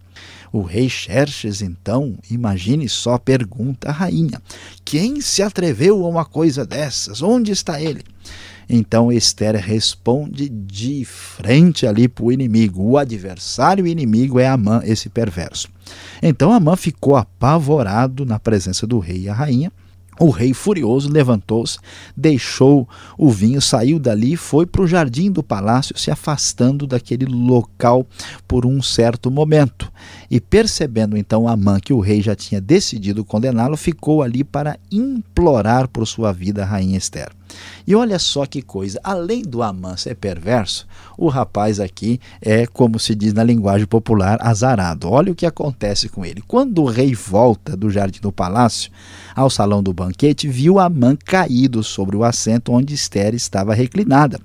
O 0.57 0.63
rei 0.63 0.89
Xerxes, 0.89 1.61
então, 1.61 2.17
imagine 2.31 2.89
só, 2.89 3.19
pergunta 3.19 3.91
à 3.91 3.93
rainha: 3.93 4.41
Quem 4.87 5.21
se 5.21 5.43
atreveu 5.43 6.03
a 6.03 6.09
uma 6.09 6.25
coisa 6.25 6.65
dessas? 6.65 7.21
Onde 7.21 7.53
está 7.53 7.79
ele? 7.79 8.03
Então 8.67 9.13
Esther 9.13 9.55
responde 9.57 10.49
de 10.49 11.05
frente 11.05 11.87
ali 11.87 12.09
para 12.09 12.25
o 12.25 12.33
inimigo. 12.33 12.83
O 12.83 12.97
adversário 12.97 13.87
inimigo 13.87 14.41
é 14.41 14.49
Amã, 14.49 14.81
esse 14.83 15.11
perverso. 15.11 15.69
Então 16.23 16.51
Amã 16.51 16.75
ficou 16.75 17.17
apavorado 17.17 18.25
na 18.25 18.39
presença 18.39 18.87
do 18.87 18.99
rei 18.99 19.25
e 19.25 19.29
a 19.29 19.35
rainha 19.35 19.71
O 20.19 20.31
rei, 20.31 20.55
furioso, 20.55 21.11
levantou-se, 21.11 21.79
deixou 22.17 22.89
o 23.19 23.31
vinho, 23.31 23.61
saiu 23.61 23.99
dali 23.99 24.33
e 24.33 24.37
foi 24.37 24.65
para 24.65 24.83
o 24.83 24.87
jardim 24.87 25.31
do 25.31 25.43
palácio, 25.43 25.99
se 25.99 26.11
afastando 26.11 26.87
daquele 26.87 27.27
local 27.27 28.07
por 28.49 28.65
um 28.65 28.81
certo 28.81 29.31
momento. 29.31 29.93
E 30.31 30.41
percebendo 30.41 31.17
então 31.17 31.47
Amã 31.47 31.79
que 31.79 31.93
o 31.93 32.01
rei 32.01 32.23
já 32.23 32.35
tinha 32.35 32.61
decidido 32.61 33.25
condená-lo, 33.25 33.77
ficou 33.77 34.23
ali 34.23 34.43
para 34.43 34.79
implorar 34.91 35.87
por 35.89 36.07
sua 36.07 36.33
vida 36.33 36.63
a 36.63 36.67
rainha 36.67 36.97
Esther. 36.97 37.31
E 37.87 37.95
olha 37.95 38.19
só 38.19 38.47
que 38.47 38.63
coisa, 38.63 39.01
além 39.03 39.43
do 39.43 39.63
Amã 39.63 39.97
ser 39.97 40.17
perverso, 40.17 40.87
o 41.17 41.29
rapaz 41.29 41.79
aqui 41.81 42.21
é, 42.41 42.67
como 42.67 42.99
se 42.99 43.15
diz 43.15 43.33
na 43.33 43.45
linguagem 43.45 43.87
popular, 43.87 44.39
azarado. 44.41 45.09
Olha 45.09 45.33
o 45.33 45.35
que 45.35 45.47
acontece 45.47 46.09
com 46.09 46.25
ele. 46.25 46.43
Quando 46.47 46.83
o 46.83 46.87
rei 46.87 47.15
volta 47.15 47.77
do 47.77 47.91
jardim 47.91 48.21
do 48.21 48.33
palácio 48.33 48.91
ao 49.35 49.49
salão 49.49 49.83
do 49.83 49.93
banquete, 49.93 50.49
viu 50.49 50.79
Amã 50.79 51.17
caído 51.17 51.83
sobre 51.83 52.17
o 52.17 52.25
assento 52.25 52.73
onde 52.73 52.95
Esther 52.95 53.35
estava 53.35 53.75
reclinada. 53.75 54.41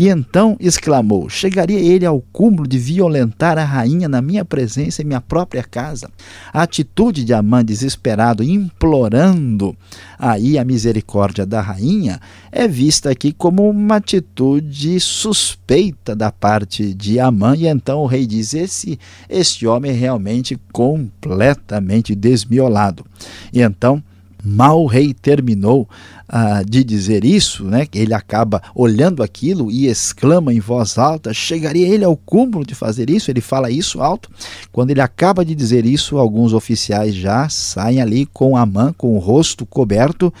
E 0.00 0.08
então 0.08 0.56
exclamou: 0.58 1.28
Chegaria 1.28 1.78
ele 1.78 2.06
ao 2.06 2.22
cúmulo 2.32 2.66
de 2.66 2.78
violentar 2.78 3.58
a 3.58 3.64
rainha 3.64 4.08
na 4.08 4.22
minha 4.22 4.46
presença 4.46 5.02
em 5.02 5.04
minha 5.04 5.20
própria 5.20 5.62
casa? 5.62 6.10
A 6.50 6.62
atitude 6.62 7.22
de 7.22 7.34
Amã 7.34 7.62
desesperado, 7.62 8.42
implorando 8.42 9.76
aí 10.18 10.56
a 10.56 10.64
misericórdia 10.64 11.44
da 11.44 11.60
rainha, 11.60 12.18
é 12.50 12.66
vista 12.66 13.10
aqui 13.10 13.30
como 13.30 13.68
uma 13.68 13.96
atitude 13.96 14.98
suspeita 14.98 16.16
da 16.16 16.32
parte 16.32 16.94
de 16.94 17.20
Amã. 17.20 17.54
E 17.54 17.66
então 17.66 17.98
o 17.98 18.06
rei 18.06 18.26
diz: 18.26 18.54
Esse, 18.54 18.98
esse 19.28 19.66
homem 19.66 19.90
é 19.90 19.94
realmente 19.94 20.58
completamente 20.72 22.14
desmiolado. 22.14 23.04
E 23.52 23.60
então 23.60 24.02
Mal 24.42 24.82
o 24.82 24.86
rei 24.86 25.12
terminou 25.12 25.88
uh, 26.28 26.64
de 26.64 26.82
dizer 26.82 27.24
isso, 27.24 27.64
né, 27.64 27.86
ele 27.94 28.14
acaba 28.14 28.62
olhando 28.74 29.22
aquilo 29.22 29.70
e 29.70 29.86
exclama 29.86 30.52
em 30.52 30.60
voz 30.60 30.98
alta: 30.98 31.34
chegaria 31.34 31.86
ele 31.86 32.04
ao 32.04 32.16
cúmulo 32.16 32.64
de 32.64 32.74
fazer 32.74 33.10
isso? 33.10 33.30
Ele 33.30 33.40
fala 33.40 33.70
isso 33.70 34.00
alto. 34.00 34.30
Quando 34.72 34.90
ele 34.90 35.00
acaba 35.00 35.44
de 35.44 35.54
dizer 35.54 35.84
isso, 35.84 36.18
alguns 36.18 36.52
oficiais 36.52 37.14
já 37.14 37.48
saem 37.48 38.00
ali 38.00 38.26
com 38.26 38.56
a 38.56 38.64
mão, 38.64 38.92
com 38.92 39.14
o 39.14 39.18
rosto 39.18 39.66
coberto, 39.66 40.32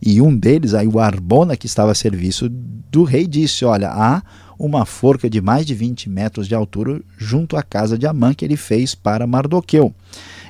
e 0.00 0.20
um 0.20 0.36
deles, 0.36 0.74
aí 0.74 0.86
o 0.86 0.98
Arbona, 0.98 1.56
que 1.56 1.66
estava 1.66 1.92
a 1.92 1.94
serviço 1.94 2.48
do 2.48 3.02
rei, 3.02 3.26
disse: 3.26 3.64
Olha, 3.64 3.90
há 3.90 4.22
uma 4.58 4.84
forca 4.84 5.30
de 5.30 5.40
mais 5.40 5.64
de 5.64 5.74
20 5.74 6.10
metros 6.10 6.48
de 6.48 6.54
altura 6.54 7.00
junto 7.16 7.56
à 7.56 7.62
casa 7.62 7.96
de 7.96 8.06
Amã 8.06 8.34
que 8.34 8.44
ele 8.44 8.56
fez 8.56 8.94
para 8.94 9.26
Mardoqueu. 9.26 9.94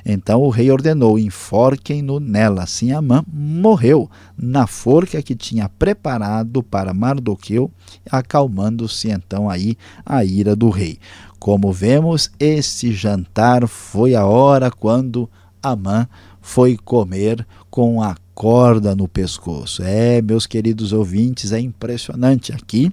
Então 0.05 0.41
o 0.41 0.49
rei 0.49 0.71
ordenou: 0.71 1.19
enforquem-no 1.19 2.19
nela. 2.19 2.63
Assim 2.63 2.91
Amã 2.91 3.23
morreu 3.31 4.09
na 4.37 4.67
forca 4.67 5.21
que 5.21 5.35
tinha 5.35 5.69
preparado 5.69 6.63
para 6.63 6.93
Mardoqueu, 6.93 7.71
acalmando-se 8.09 9.09
então 9.09 9.49
aí 9.49 9.77
a 10.05 10.23
ira 10.23 10.55
do 10.55 10.69
rei. 10.69 10.99
Como 11.39 11.71
vemos, 11.71 12.29
esse 12.39 12.91
jantar 12.91 13.67
foi 13.67 14.15
a 14.15 14.25
hora 14.25 14.69
quando 14.69 15.29
Amã 15.61 16.07
foi 16.41 16.77
comer 16.77 17.45
com 17.69 18.01
a 18.01 18.15
corda 18.33 18.95
no 18.95 19.07
pescoço. 19.07 19.83
É, 19.83 20.21
meus 20.21 20.47
queridos 20.47 20.93
ouvintes, 20.93 21.51
é 21.51 21.59
impressionante 21.59 22.53
aqui. 22.53 22.91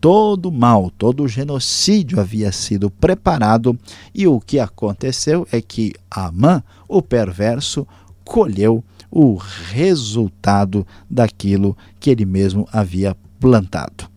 Todo 0.00 0.52
mal, 0.52 0.90
todo 0.96 1.26
genocídio 1.26 2.20
havia 2.20 2.52
sido 2.52 2.88
preparado 2.88 3.76
e 4.14 4.28
o 4.28 4.40
que 4.40 4.60
aconteceu 4.60 5.46
é 5.50 5.60
que 5.60 5.92
Amã, 6.08 6.62
o 6.86 7.02
perverso, 7.02 7.86
colheu 8.24 8.84
o 9.10 9.36
resultado 9.36 10.86
daquilo 11.10 11.76
que 11.98 12.10
ele 12.10 12.24
mesmo 12.24 12.68
havia 12.72 13.16
plantado. 13.40 14.08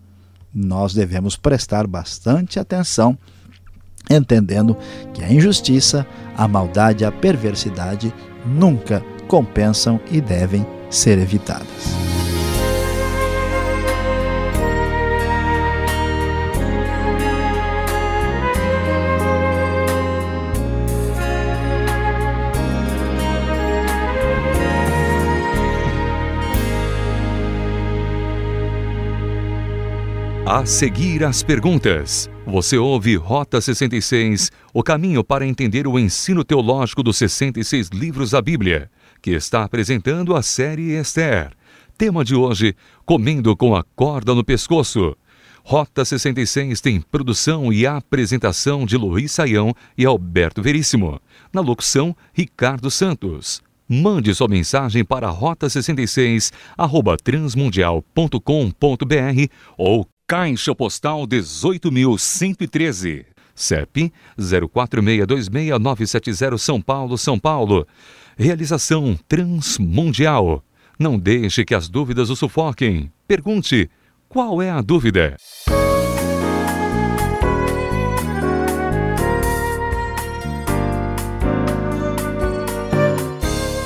Nós 0.53 0.93
devemos 0.93 1.35
prestar 1.35 1.87
bastante 1.87 2.59
atenção, 2.59 3.17
entendendo 4.09 4.77
que 5.13 5.23
a 5.23 5.31
injustiça, 5.31 6.05
a 6.37 6.47
maldade, 6.47 7.05
a 7.05 7.11
perversidade 7.11 8.13
nunca 8.45 9.03
compensam 9.27 9.99
e 10.11 10.19
devem 10.19 10.65
ser 10.89 11.17
evitadas. 11.17 11.67
A 30.53 30.65
seguir 30.65 31.23
as 31.23 31.41
perguntas. 31.41 32.29
Você 32.45 32.77
ouve 32.77 33.15
Rota 33.15 33.61
66, 33.61 34.51
o 34.73 34.83
caminho 34.83 35.23
para 35.23 35.47
entender 35.47 35.87
o 35.87 35.97
ensino 35.97 36.43
teológico 36.43 37.01
dos 37.01 37.15
66 37.15 37.87
livros 37.93 38.31
da 38.31 38.41
Bíblia 38.41 38.91
que 39.21 39.31
está 39.31 39.63
apresentando 39.63 40.35
a 40.35 40.41
série 40.41 40.99
Esther. 40.99 41.51
Tema 41.97 42.25
de 42.25 42.35
hoje: 42.35 42.75
Comendo 43.05 43.55
com 43.55 43.73
a 43.73 43.81
corda 43.95 44.35
no 44.35 44.43
pescoço. 44.43 45.15
Rota 45.63 46.03
66 46.03 46.81
tem 46.81 46.99
produção 46.99 47.71
e 47.71 47.87
apresentação 47.87 48.85
de 48.85 48.97
Luiz 48.97 49.31
Saião 49.31 49.73
e 49.97 50.05
Alberto 50.05 50.61
Veríssimo. 50.61 51.21
Na 51.53 51.61
locução, 51.61 52.13
Ricardo 52.33 52.91
Santos. 52.91 53.61
Mande 53.87 54.35
sua 54.35 54.49
mensagem 54.49 55.05
para 55.05 55.33
rota66 55.33 56.51
arroba 56.77 57.15
transmundial.com.br 57.15 59.47
ou 59.77 60.05
Caixa 60.31 60.73
Postal 60.73 61.27
18.113. 61.27 63.25
CEP 63.53 64.13
04626970 64.39 66.57
São 66.57 66.81
Paulo, 66.81 67.17
São 67.17 67.37
Paulo. 67.37 67.85
Realização 68.37 69.19
Transmundial. 69.27 70.63
Não 70.97 71.19
deixe 71.19 71.65
que 71.65 71.75
as 71.75 71.89
dúvidas 71.89 72.29
o 72.29 72.35
sufoquem. 72.37 73.11
Pergunte: 73.27 73.89
qual 74.29 74.61
é 74.61 74.69
a 74.69 74.79
dúvida? 74.79 75.35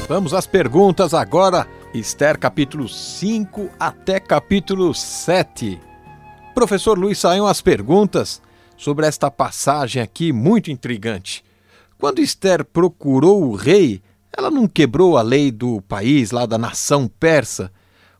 Vamos 0.07 0.35
às 0.35 0.45
perguntas 0.45 1.15
agora. 1.15 1.67
Esther 1.91 2.37
capítulo 2.37 2.87
5 2.87 3.67
até 3.79 4.19
capítulo 4.19 4.93
7. 4.93 5.94
Professor 6.55 6.97
Luiz 6.97 7.19
Saião, 7.19 7.45
as 7.45 7.59
perguntas 7.59 8.41
sobre 8.77 9.05
esta 9.05 9.29
passagem 9.29 10.01
aqui 10.01 10.31
muito 10.31 10.71
intrigante. 10.71 11.43
Quando 11.99 12.21
Esther 12.21 12.63
procurou 12.63 13.43
o 13.43 13.55
rei, 13.55 14.01
ela 14.35 14.49
não 14.49 14.65
quebrou 14.65 15.17
a 15.17 15.21
lei 15.21 15.51
do 15.51 15.81
país, 15.81 16.31
lá 16.31 16.45
da 16.45 16.57
nação 16.57 17.09
persa, 17.19 17.69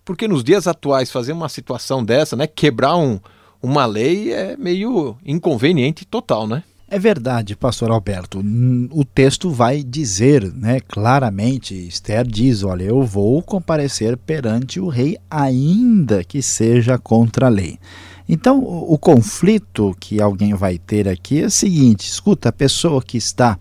porque 0.03 0.27
nos 0.27 0.43
dias 0.43 0.67
atuais 0.67 1.09
fazer 1.09 1.31
uma 1.31 1.47
situação 1.47 2.03
dessa, 2.03 2.35
né, 2.35 2.45
quebrar 2.45 2.97
um, 2.97 3.21
uma 3.63 3.85
lei 3.85 4.33
é 4.33 4.57
meio 4.57 5.15
inconveniente 5.25 6.03
total, 6.03 6.45
né? 6.45 6.61
É 6.89 6.99
verdade, 6.99 7.55
pastor 7.55 7.89
Alberto. 7.89 8.43
O 8.91 9.05
texto 9.05 9.49
vai 9.49 9.81
dizer, 9.81 10.43
né, 10.53 10.81
claramente, 10.81 11.73
Esther 11.73 12.27
diz, 12.27 12.63
olha, 12.63 12.83
eu 12.83 13.01
vou 13.01 13.41
comparecer 13.41 14.17
perante 14.17 14.77
o 14.77 14.89
rei 14.89 15.17
ainda 15.31 16.21
que 16.21 16.41
seja 16.41 16.97
contra 16.97 17.45
a 17.45 17.49
lei. 17.49 17.79
Então, 18.27 18.59
o, 18.59 18.93
o 18.93 18.97
conflito 18.97 19.95
que 19.99 20.21
alguém 20.21 20.53
vai 20.53 20.77
ter 20.77 21.07
aqui 21.07 21.41
é 21.41 21.45
o 21.45 21.51
seguinte, 21.51 22.07
escuta, 22.07 22.49
a 22.49 22.53
pessoa 22.53 23.01
que 23.01 23.17
está 23.17 23.57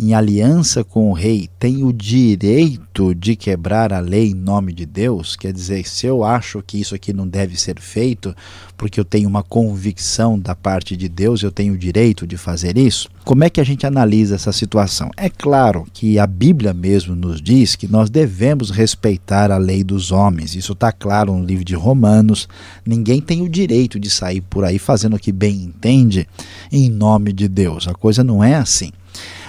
em 0.00 0.14
aliança 0.14 0.84
com 0.84 1.10
o 1.10 1.12
rei, 1.12 1.48
tem 1.58 1.82
o 1.82 1.92
direito 1.92 3.14
de 3.16 3.34
quebrar 3.34 3.92
a 3.92 3.98
lei 3.98 4.28
em 4.28 4.34
nome 4.34 4.72
de 4.72 4.86
Deus? 4.86 5.34
Quer 5.34 5.52
dizer, 5.52 5.84
se 5.88 6.06
eu 6.06 6.22
acho 6.22 6.62
que 6.64 6.80
isso 6.80 6.94
aqui 6.94 7.12
não 7.12 7.26
deve 7.26 7.58
ser 7.58 7.80
feito, 7.80 8.34
porque 8.76 9.00
eu 9.00 9.04
tenho 9.04 9.28
uma 9.28 9.42
convicção 9.42 10.38
da 10.38 10.54
parte 10.54 10.96
de 10.96 11.08
Deus, 11.08 11.42
eu 11.42 11.50
tenho 11.50 11.74
o 11.74 11.78
direito 11.78 12.28
de 12.28 12.36
fazer 12.36 12.78
isso? 12.78 13.08
Como 13.24 13.42
é 13.42 13.50
que 13.50 13.60
a 13.60 13.64
gente 13.64 13.84
analisa 13.84 14.36
essa 14.36 14.52
situação? 14.52 15.10
É 15.16 15.28
claro 15.28 15.84
que 15.92 16.16
a 16.16 16.26
Bíblia 16.28 16.72
mesmo 16.72 17.16
nos 17.16 17.42
diz 17.42 17.74
que 17.74 17.88
nós 17.88 18.08
devemos 18.08 18.70
respeitar 18.70 19.50
a 19.50 19.58
lei 19.58 19.82
dos 19.82 20.12
homens. 20.12 20.54
Isso 20.54 20.74
está 20.74 20.92
claro 20.92 21.36
no 21.36 21.44
livro 21.44 21.64
de 21.64 21.74
Romanos. 21.74 22.48
Ninguém 22.86 23.20
tem 23.20 23.42
o 23.42 23.48
direito 23.48 23.98
de 23.98 24.08
sair 24.08 24.42
por 24.42 24.64
aí 24.64 24.78
fazendo 24.78 25.16
o 25.16 25.18
que 25.18 25.32
bem 25.32 25.64
entende 25.64 26.28
em 26.70 26.88
nome 26.88 27.32
de 27.32 27.48
Deus. 27.48 27.88
A 27.88 27.94
coisa 27.94 28.22
não 28.22 28.44
é 28.44 28.54
assim. 28.54 28.92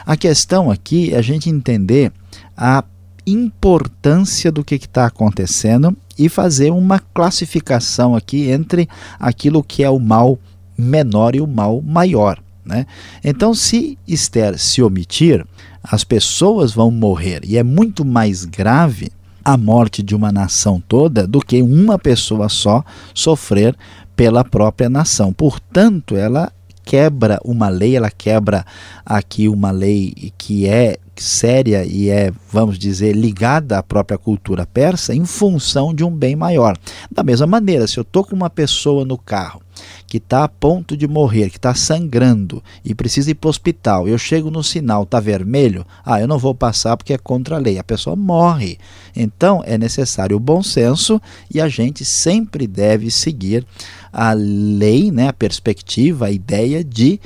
A 0.09 0.17
questão 0.17 0.71
aqui 0.71 1.13
é 1.13 1.19
a 1.19 1.21
gente 1.21 1.51
entender 1.51 2.11
a 2.57 2.83
importância 3.27 4.51
do 4.51 4.63
que 4.63 4.73
está 4.73 5.05
acontecendo 5.05 5.95
e 6.17 6.27
fazer 6.27 6.71
uma 6.71 6.97
classificação 6.97 8.15
aqui 8.15 8.49
entre 8.49 8.89
aquilo 9.19 9.61
que 9.61 9.83
é 9.83 9.89
o 9.91 9.99
mal 9.99 10.39
menor 10.75 11.35
e 11.35 11.41
o 11.41 11.45
mal 11.45 11.79
maior. 11.83 12.41
Né? 12.65 12.87
Então, 13.23 13.53
se 13.53 13.99
Esther 14.07 14.57
se 14.57 14.81
omitir, 14.81 15.45
as 15.83 16.03
pessoas 16.03 16.71
vão 16.71 16.89
morrer 16.89 17.41
e 17.45 17.55
é 17.55 17.61
muito 17.61 18.03
mais 18.03 18.45
grave 18.45 19.11
a 19.45 19.55
morte 19.55 20.01
de 20.01 20.15
uma 20.15 20.31
nação 20.31 20.81
toda 20.87 21.27
do 21.27 21.39
que 21.39 21.61
uma 21.61 21.99
pessoa 21.99 22.49
só 22.49 22.83
sofrer 23.13 23.77
pela 24.15 24.43
própria 24.43 24.89
nação. 24.89 25.31
Portanto, 25.31 26.15
ela 26.15 26.51
quebra 26.89 27.39
uma 27.45 27.69
lei, 27.69 27.95
ela 27.95 28.09
quebra 28.09 28.65
aqui 29.05 29.47
uma 29.47 29.69
lei 29.69 30.33
que 30.39 30.67
é 30.67 30.97
séria 31.15 31.85
e 31.85 32.09
é, 32.09 32.31
vamos 32.51 32.79
dizer, 32.79 33.15
ligada 33.15 33.77
à 33.77 33.83
própria 33.83 34.17
cultura 34.17 34.65
persa 34.65 35.13
em 35.13 35.23
função 35.23 35.93
de 35.93 36.03
um 36.03 36.09
bem 36.09 36.35
maior. 36.35 36.75
Da 37.11 37.21
mesma 37.21 37.45
maneira, 37.45 37.85
se 37.85 37.99
eu 37.99 38.01
estou 38.01 38.23
com 38.23 38.35
uma 38.35 38.49
pessoa 38.49 39.05
no 39.05 39.19
carro 39.19 39.61
que 40.07 40.17
está 40.17 40.43
a 40.43 40.47
ponto 40.47 40.97
de 40.97 41.07
morrer, 41.07 41.49
que 41.49 41.57
está 41.57 41.75
sangrando 41.75 42.61
e 42.83 42.95
precisa 42.95 43.31
ir 43.31 43.35
para 43.35 43.47
o 43.47 43.51
hospital, 43.51 44.07
eu 44.07 44.17
chego 44.17 44.49
no 44.49 44.63
sinal, 44.63 45.03
está 45.03 45.19
vermelho, 45.19 45.85
ah, 46.03 46.19
eu 46.19 46.27
não 46.27 46.39
vou 46.39 46.55
passar 46.55 46.97
porque 46.97 47.13
é 47.13 47.17
contra 47.17 47.55
a 47.55 47.59
lei, 47.59 47.77
a 47.77 47.83
pessoa 47.83 48.15
morre. 48.15 48.79
Então 49.15 49.61
é 49.65 49.77
necessário 49.77 50.35
o 50.35 50.39
bom 50.39 50.63
senso 50.63 51.21
e 51.53 51.61
a 51.61 51.69
gente 51.69 52.03
sempre 52.03 52.65
deve 52.65 53.11
seguir 53.11 53.65
a 54.11 54.33
lei, 54.33 55.11
né, 55.11 55.29
a 55.29 55.33
perspectiva, 55.33 56.27
a 56.27 56.31
ideia 56.31 56.83
de 56.83 57.19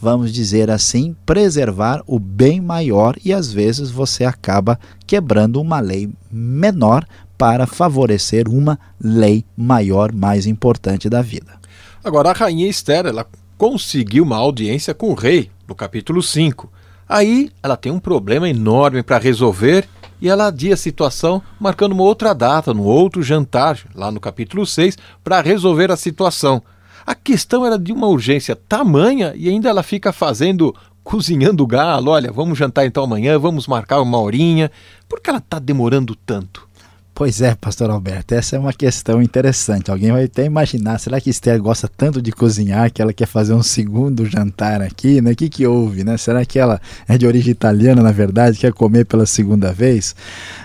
vamos 0.00 0.32
dizer 0.32 0.70
assim, 0.70 1.14
preservar 1.26 2.02
o 2.06 2.18
bem 2.18 2.60
maior 2.60 3.16
e 3.22 3.34
às 3.34 3.52
vezes 3.52 3.90
você 3.90 4.24
acaba 4.24 4.80
quebrando 5.06 5.60
uma 5.60 5.78
lei 5.78 6.08
menor 6.32 7.04
para 7.36 7.66
favorecer 7.66 8.48
uma 8.48 8.78
lei 9.02 9.44
maior, 9.56 10.12
mais 10.12 10.46
importante 10.46 11.08
da 11.08 11.20
vida. 11.20 11.58
Agora, 12.02 12.30
a 12.30 12.32
rainha 12.32 12.68
Esther, 12.68 13.06
ela 13.06 13.26
conseguiu 13.58 14.24
uma 14.24 14.36
audiência 14.36 14.94
com 14.94 15.10
o 15.10 15.14
rei, 15.14 15.50
no 15.68 15.74
capítulo 15.74 16.22
5. 16.22 16.70
Aí 17.06 17.50
ela 17.62 17.76
tem 17.76 17.92
um 17.92 17.98
problema 17.98 18.48
enorme 18.48 19.02
para 19.02 19.18
resolver 19.18 19.86
e 20.20 20.28
ela 20.28 20.46
adia 20.46 20.74
a 20.74 20.76
situação, 20.76 21.42
marcando 21.58 21.92
uma 21.92 22.02
outra 22.02 22.34
data, 22.34 22.74
no 22.74 22.84
outro 22.84 23.22
jantar, 23.22 23.78
lá 23.94 24.10
no 24.10 24.20
capítulo 24.20 24.66
6, 24.66 24.96
para 25.24 25.40
resolver 25.40 25.90
a 25.90 25.96
situação. 25.96 26.62
A 27.06 27.14
questão 27.14 27.64
era 27.64 27.78
de 27.78 27.92
uma 27.92 28.06
urgência 28.06 28.54
tamanha 28.54 29.32
e 29.34 29.48
ainda 29.48 29.68
ela 29.68 29.82
fica 29.82 30.12
fazendo, 30.12 30.74
cozinhando 31.02 31.66
galo. 31.66 32.10
Olha, 32.10 32.30
vamos 32.30 32.58
jantar 32.58 32.86
então 32.86 33.04
amanhã, 33.04 33.38
vamos 33.38 33.66
marcar 33.66 34.00
uma 34.00 34.18
horinha. 34.20 34.70
Por 35.08 35.20
que 35.20 35.30
ela 35.30 35.38
está 35.38 35.58
demorando 35.58 36.14
tanto? 36.14 36.69
Pois 37.20 37.42
é, 37.42 37.54
pastor 37.54 37.90
Alberto, 37.90 38.34
essa 38.34 38.56
é 38.56 38.58
uma 38.58 38.72
questão 38.72 39.20
interessante. 39.20 39.90
Alguém 39.90 40.10
vai 40.10 40.24
até 40.24 40.46
imaginar, 40.46 40.98
será 40.98 41.20
que 41.20 41.28
Esther 41.28 41.60
gosta 41.60 41.86
tanto 41.86 42.22
de 42.22 42.32
cozinhar 42.32 42.90
que 42.90 43.02
ela 43.02 43.12
quer 43.12 43.26
fazer 43.26 43.52
um 43.52 43.62
segundo 43.62 44.24
jantar 44.24 44.80
aqui, 44.80 45.20
né? 45.20 45.32
O 45.32 45.36
que 45.36 45.50
que 45.50 45.66
houve, 45.66 46.02
né? 46.02 46.16
Será 46.16 46.46
que 46.46 46.58
ela 46.58 46.80
é 47.06 47.18
de 47.18 47.26
origem 47.26 47.50
italiana, 47.50 48.02
na 48.02 48.10
verdade, 48.10 48.58
quer 48.58 48.72
comer 48.72 49.04
pela 49.04 49.26
segunda 49.26 49.70
vez? 49.70 50.16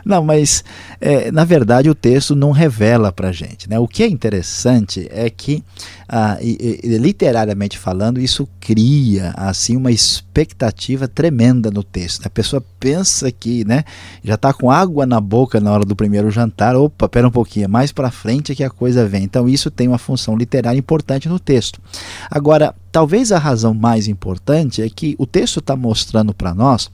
Não, 0.05 0.23
mas 0.23 0.63
é, 1.01 1.29
na 1.29 1.43
verdade 1.43 1.89
o 1.89 1.95
texto 1.95 2.33
não 2.33 2.51
revela 2.51 3.11
pra 3.11 3.33
gente, 3.33 3.69
né? 3.69 3.77
O 3.77 3.85
que 3.85 4.03
é 4.03 4.07
interessante 4.07 5.09
é 5.11 5.29
que, 5.29 5.61
ah, 6.07 6.37
e, 6.39 6.79
e, 6.81 6.97
literariamente 6.97 7.77
falando, 7.77 8.17
isso 8.17 8.47
cria, 8.61 9.33
assim, 9.35 9.75
uma 9.75 9.91
expectativa 9.91 11.05
tremenda 11.05 11.69
no 11.69 11.83
texto. 11.83 12.25
A 12.25 12.29
pessoa 12.29 12.63
pensa 12.79 13.31
que, 13.31 13.65
né, 13.65 13.83
já 14.23 14.35
está 14.35 14.53
com 14.53 14.71
água 14.71 15.05
na 15.05 15.19
boca 15.19 15.59
na 15.59 15.71
hora 15.71 15.83
do 15.83 15.95
primeiro 15.95 16.31
jantar, 16.31 16.44
opa, 16.75 17.07
pera 17.07 17.27
um 17.27 17.31
pouquinho, 17.31 17.69
mais 17.69 17.91
para 17.91 18.11
frente 18.11 18.51
é 18.51 18.55
que 18.55 18.63
a 18.63 18.69
coisa 18.69 19.07
vem. 19.07 19.23
Então 19.23 19.47
isso 19.47 19.71
tem 19.71 19.87
uma 19.87 19.97
função 19.97 20.35
literária 20.35 20.77
importante 20.77 21.29
no 21.29 21.39
texto. 21.39 21.81
Agora, 22.29 22.73
talvez 22.95 23.33
a 23.33 23.37
razão 23.37 23.73
mais 23.73 24.07
importante 24.07 24.81
é 24.81 24.89
que 24.89 25.17
o 25.19 25.27
texto 25.27 25.59
está 25.59 25.75
mostrando 25.75 26.33
para 26.33 26.53
nós 26.53 26.89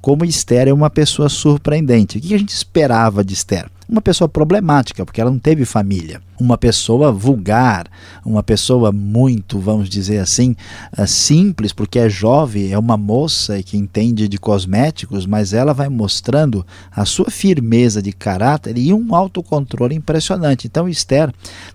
como 0.00 0.24
Esther 0.24 0.66
é 0.66 0.72
uma 0.72 0.88
pessoa 0.88 1.28
surpreendente. 1.28 2.16
O 2.16 2.20
que 2.22 2.34
a 2.34 2.38
gente 2.38 2.54
esperava 2.54 3.22
de 3.22 3.34
Esther? 3.34 3.68
uma 3.92 4.00
pessoa 4.00 4.26
problemática, 4.26 5.04
porque 5.04 5.20
ela 5.20 5.30
não 5.30 5.38
teve 5.38 5.66
família. 5.66 6.22
Uma 6.40 6.56
pessoa 6.56 7.12
vulgar, 7.12 7.86
uma 8.24 8.42
pessoa 8.42 8.90
muito, 8.90 9.60
vamos 9.60 9.88
dizer 9.88 10.18
assim, 10.18 10.56
eh, 10.96 11.06
simples, 11.06 11.72
porque 11.74 11.98
é 11.98 12.08
jovem, 12.08 12.72
é 12.72 12.78
uma 12.78 12.96
moça 12.96 13.62
que 13.62 13.76
entende 13.76 14.26
de 14.28 14.38
cosméticos, 14.38 15.26
mas 15.26 15.52
ela 15.52 15.74
vai 15.74 15.90
mostrando 15.90 16.66
a 16.90 17.04
sua 17.04 17.30
firmeza 17.30 18.00
de 18.00 18.12
caráter 18.12 18.78
e 18.78 18.94
um 18.94 19.14
autocontrole 19.14 19.94
impressionante. 19.94 20.66
Então, 20.66 20.88
Esther 20.88 21.32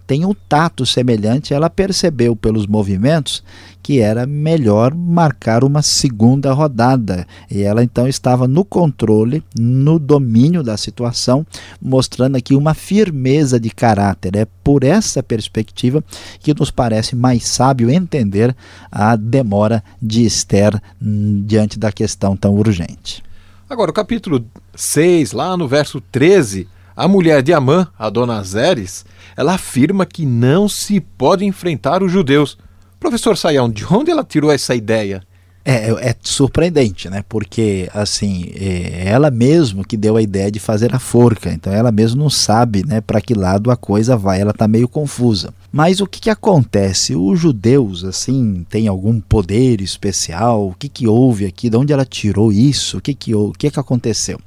tem 0.07 0.25
um 0.25 0.33
tato 0.49 0.85
semelhante, 0.87 1.53
ela 1.53 1.69
percebeu 1.69 2.35
pelos 2.35 2.65
movimentos 2.65 3.43
que 3.81 3.99
era 3.99 4.25
melhor 4.25 4.93
marcar 4.93 5.63
uma 5.63 5.81
segunda 5.81 6.51
rodada. 6.53 7.27
E 7.49 7.61
ela 7.61 7.83
então 7.83 8.07
estava 8.07 8.47
no 8.47 8.65
controle, 8.65 9.43
no 9.57 9.97
domínio 9.97 10.63
da 10.63 10.77
situação, 10.77 11.45
mostrando 11.81 12.35
aqui 12.35 12.55
uma 12.55 12.73
firmeza 12.73 13.59
de 13.59 13.69
caráter. 13.69 14.35
É 14.35 14.47
por 14.63 14.83
essa 14.83 15.23
perspectiva 15.23 16.03
que 16.39 16.53
nos 16.53 16.71
parece 16.71 17.15
mais 17.15 17.47
sábio 17.47 17.89
entender 17.89 18.55
a 18.91 19.15
demora 19.15 19.83
de 20.01 20.25
Esther 20.25 20.81
hum, 21.01 21.43
diante 21.45 21.79
da 21.79 21.91
questão 21.91 22.35
tão 22.35 22.55
urgente. 22.55 23.23
Agora, 23.69 23.91
o 23.91 23.93
capítulo 23.93 24.45
6, 24.75 25.33
lá 25.33 25.57
no 25.57 25.67
verso 25.67 25.99
13, 25.99 26.67
a 26.95 27.07
mulher 27.07 27.43
de 27.43 27.53
Amã, 27.53 27.87
a 27.99 28.09
dona 28.09 28.41
Zeres, 28.41 29.05
ela 29.35 29.53
afirma 29.53 30.05
que 30.05 30.25
não 30.25 30.67
se 30.67 30.99
pode 30.99 31.45
enfrentar 31.45 32.01
os 32.01 32.11
judeus 32.11 32.57
Professor 32.99 33.37
Sayão, 33.37 33.69
de 33.69 33.85
onde 33.85 34.11
ela 34.11 34.23
tirou 34.23 34.51
essa 34.51 34.75
ideia? 34.75 35.21
É, 35.69 35.89
é, 36.11 36.15
surpreendente, 36.21 37.09
né? 37.09 37.25
Porque, 37.27 37.89
assim, 37.93 38.53
é 38.55 39.09
ela 39.09 39.29
mesmo 39.29 39.85
que 39.85 39.97
deu 39.97 40.15
a 40.15 40.21
ideia 40.21 40.49
de 40.49 40.61
fazer 40.61 40.95
a 40.95 40.99
forca. 40.99 41.51
Então, 41.51 41.73
ela 41.73 41.91
mesmo 41.91 42.23
não 42.23 42.29
sabe, 42.29 42.85
né, 42.87 43.01
para 43.01 43.19
que 43.19 43.33
lado 43.33 43.69
a 43.69 43.75
coisa 43.75 44.15
vai. 44.15 44.39
Ela 44.39 44.51
está 44.51 44.65
meio 44.65 44.87
confusa. 44.87 45.53
Mas 45.69 45.99
o 45.99 46.07
que, 46.07 46.21
que 46.21 46.29
acontece? 46.29 47.17
Os 47.17 47.37
judeus, 47.37 48.05
assim, 48.05 48.65
têm 48.69 48.87
algum 48.87 49.19
poder 49.19 49.81
especial? 49.81 50.69
O 50.69 50.73
que, 50.73 50.87
que 50.87 51.05
houve 51.05 51.45
aqui? 51.45 51.69
De 51.69 51.75
onde 51.75 51.91
ela 51.91 52.05
tirou 52.05 52.49
isso? 52.49 52.99
O 52.99 53.01
que, 53.01 53.13
que, 53.13 53.35
o 53.35 53.51
que, 53.51 53.69
que 53.69 53.79
aconteceu? 53.79 54.39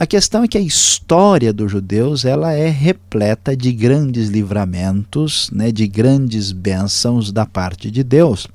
A 0.00 0.06
questão 0.06 0.44
é 0.44 0.46
que 0.46 0.56
a 0.56 0.60
história 0.60 1.52
dos 1.52 1.72
judeus 1.72 2.24
ela 2.24 2.52
é 2.52 2.68
repleta 2.68 3.56
de 3.56 3.72
grandes 3.72 4.28
livramentos, 4.28 5.50
né, 5.52 5.72
de 5.72 5.88
grandes 5.88 6.52
bênçãos 6.52 7.32
da 7.32 7.44
parte 7.44 7.90
de 7.90 8.04
Deus 8.04 8.46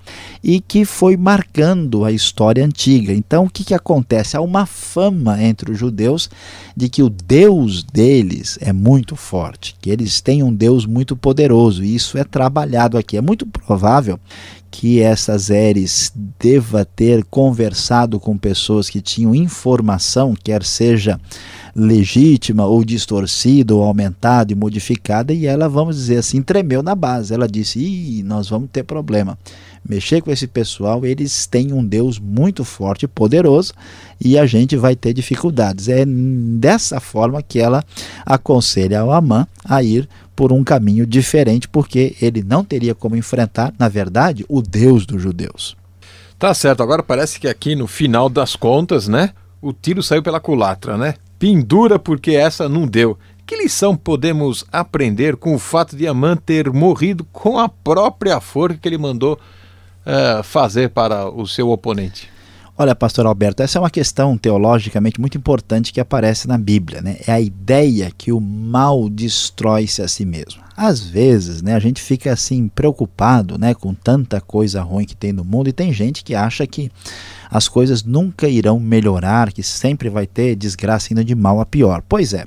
e 0.41 0.61
que 0.61 0.85
foi 0.85 1.17
marcando 1.17 2.05
a 2.05 2.13
história 2.13 2.63
antiga. 2.63 3.11
Então, 3.11 3.43
o 3.43 3.49
que, 3.49 3.65
que 3.65 3.73
acontece? 3.73 4.37
Há 4.37 4.41
uma 4.41 4.65
fama 4.65 5.43
entre 5.43 5.69
os 5.69 5.77
judeus 5.77 6.29
de 6.77 6.87
que 6.87 7.03
o 7.03 7.09
Deus 7.09 7.83
deles 7.83 8.57
é 8.61 8.71
muito 8.71 9.17
forte, 9.17 9.75
que 9.81 9.89
eles 9.89 10.21
têm 10.21 10.43
um 10.43 10.53
Deus 10.53 10.85
muito 10.85 11.13
poderoso. 11.13 11.83
E 11.83 11.93
isso 11.93 12.17
é 12.17 12.23
trabalhado 12.23 12.97
aqui. 12.97 13.17
É 13.17 13.21
muito 13.21 13.45
provável 13.45 14.17
que 14.73 14.99
essas 14.99 15.51
Eres 15.51 16.11
deva 16.39 16.83
ter 16.83 17.23
conversado 17.25 18.19
com 18.19 18.35
pessoas 18.35 18.89
que 18.89 19.01
tinham 19.01 19.35
informação, 19.35 20.33
quer 20.33 20.63
seja 20.63 21.21
legítima 21.75 22.65
ou 22.65 22.83
distorcida 22.83 23.75
ou 23.75 23.83
aumentada 23.83 24.51
e 24.51 24.55
modificada, 24.55 25.31
e 25.31 25.45
ela, 25.45 25.69
vamos 25.69 25.95
dizer 25.95 26.17
assim, 26.17 26.41
tremeu 26.41 26.81
na 26.81 26.95
base. 26.95 27.35
Ela 27.35 27.47
disse: 27.47 27.77
Ih, 27.77 28.23
nós 28.23 28.49
vamos 28.49 28.67
ter 28.73 28.83
problema. 28.83 29.37
Mexer 29.87 30.21
com 30.21 30.31
esse 30.31 30.47
pessoal, 30.47 31.05
eles 31.05 31.45
têm 31.45 31.73
um 31.73 31.83
Deus 31.83 32.17
muito 32.17 32.63
forte 32.63 33.03
e 33.03 33.07
poderoso 33.07 33.73
e 34.19 34.37
a 34.37 34.45
gente 34.45 34.77
vai 34.77 34.95
ter 34.95 35.13
dificuldades. 35.13 35.89
É 35.89 36.05
dessa 36.05 36.99
forma 36.99 37.41
que 37.41 37.59
ela 37.59 37.83
aconselha 38.25 39.01
ao 39.01 39.11
Amã 39.11 39.45
a 39.65 39.83
ir 39.83 40.07
por 40.35 40.51
um 40.51 40.63
caminho 40.63 41.05
diferente, 41.05 41.67
porque 41.67 42.15
ele 42.21 42.41
não 42.41 42.63
teria 42.63 42.95
como 42.95 43.15
enfrentar, 43.15 43.73
na 43.77 43.89
verdade, 43.89 44.45
o 44.47 44.61
Deus 44.61 45.05
dos 45.05 45.21
judeus. 45.21 45.75
Tá 46.39 46.53
certo, 46.53 46.81
agora 46.81 47.03
parece 47.03 47.39
que 47.39 47.47
aqui 47.47 47.75
no 47.75 47.87
final 47.87 48.29
das 48.29 48.55
contas, 48.55 49.07
né? 49.07 49.31
O 49.61 49.71
tiro 49.71 50.01
saiu 50.01 50.23
pela 50.23 50.39
culatra, 50.39 50.97
né? 50.97 51.15
Pendura 51.37 51.99
porque 51.99 52.31
essa 52.31 52.67
não 52.67 52.87
deu. 52.87 53.17
Que 53.45 53.57
lição 53.57 53.95
podemos 53.95 54.65
aprender 54.71 55.35
com 55.35 55.53
o 55.53 55.59
fato 55.59 55.95
de 55.95 56.07
Amã 56.07 56.35
ter 56.35 56.71
morrido 56.71 57.25
com 57.31 57.59
a 57.59 57.67
própria 57.67 58.39
forca 58.39 58.77
que 58.81 58.87
ele 58.87 58.97
mandou 58.97 59.37
uh, 60.05 60.43
fazer 60.43 60.89
para 60.89 61.29
o 61.29 61.47
seu 61.47 61.69
oponente? 61.69 62.33
Olha, 62.75 62.95
pastor 62.95 63.27
Alberto, 63.27 63.61
essa 63.61 63.77
é 63.77 63.81
uma 63.81 63.89
questão 63.89 64.35
teologicamente 64.35 65.21
muito 65.21 65.37
importante 65.37 65.93
que 65.93 66.01
aparece 66.01 66.47
na 66.47 66.57
Bíblia, 66.57 67.03
né? 67.03 67.17
É 67.27 67.31
a 67.31 67.39
ideia 67.39 68.11
que 68.17 68.31
o 68.31 68.41
mal 68.41 69.07
destrói-se 69.09 70.01
a 70.01 70.07
si 70.07 70.25
mesmo. 70.25 70.63
Às 70.75 70.99
vezes, 70.99 71.61
né, 71.61 71.75
a 71.75 71.79
gente 71.79 72.01
fica 72.01 72.33
assim 72.33 72.67
preocupado, 72.67 73.59
né, 73.59 73.75
com 73.75 73.93
tanta 73.93 74.41
coisa 74.41 74.81
ruim 74.81 75.05
que 75.05 75.15
tem 75.15 75.31
no 75.31 75.43
mundo 75.43 75.69
e 75.69 75.73
tem 75.73 75.93
gente 75.93 76.23
que 76.23 76.33
acha 76.33 76.65
que 76.65 76.91
as 77.53 77.67
coisas 77.67 78.03
nunca 78.03 78.49
irão 78.49 78.79
melhorar, 78.79 79.53
que 79.53 79.61
sempre 79.61 80.09
vai 80.09 80.25
ter 80.25 80.55
desgraça 80.55 81.13
indo 81.13 81.23
de 81.23 81.35
mal 81.35 81.61
a 81.61 81.65
pior. 81.67 82.01
Pois 82.09 82.33
é. 82.33 82.45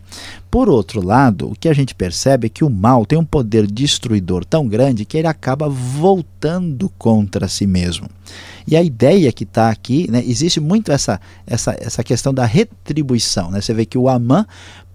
Por 0.51 0.69
outro 0.69 1.01
lado, 1.01 1.49
o 1.49 1.55
que 1.55 1.69
a 1.69 1.73
gente 1.73 1.95
percebe 1.95 2.49
é 2.49 2.51
que 2.51 2.65
o 2.65 2.71
mal 2.71 3.07
tem 3.07 3.17
um 3.17 3.25
poder 3.25 3.69
destruidor 3.69 4.45
tão 4.45 4.67
grande 4.67 5.05
que 5.05 5.17
ele 5.17 5.29
acaba 5.29 5.69
voltando 5.69 6.91
contra 6.99 7.47
si 7.47 7.69
mesmo. 7.69 8.09
E 8.67 8.75
a 8.75 8.83
ideia 8.83 9.31
que 9.31 9.45
está 9.45 9.71
aqui, 9.71 10.11
né, 10.11 10.25
existe 10.27 10.59
muito 10.59 10.91
essa, 10.91 11.21
essa, 11.47 11.77
essa 11.79 12.03
questão 12.03 12.35
da 12.35 12.45
retribuição. 12.45 13.53
Né? 13.53 13.61
Você 13.61 13.73
vê 13.73 13.87
que 13.87 13.97
o 13.97 14.09
Amã 14.09 14.45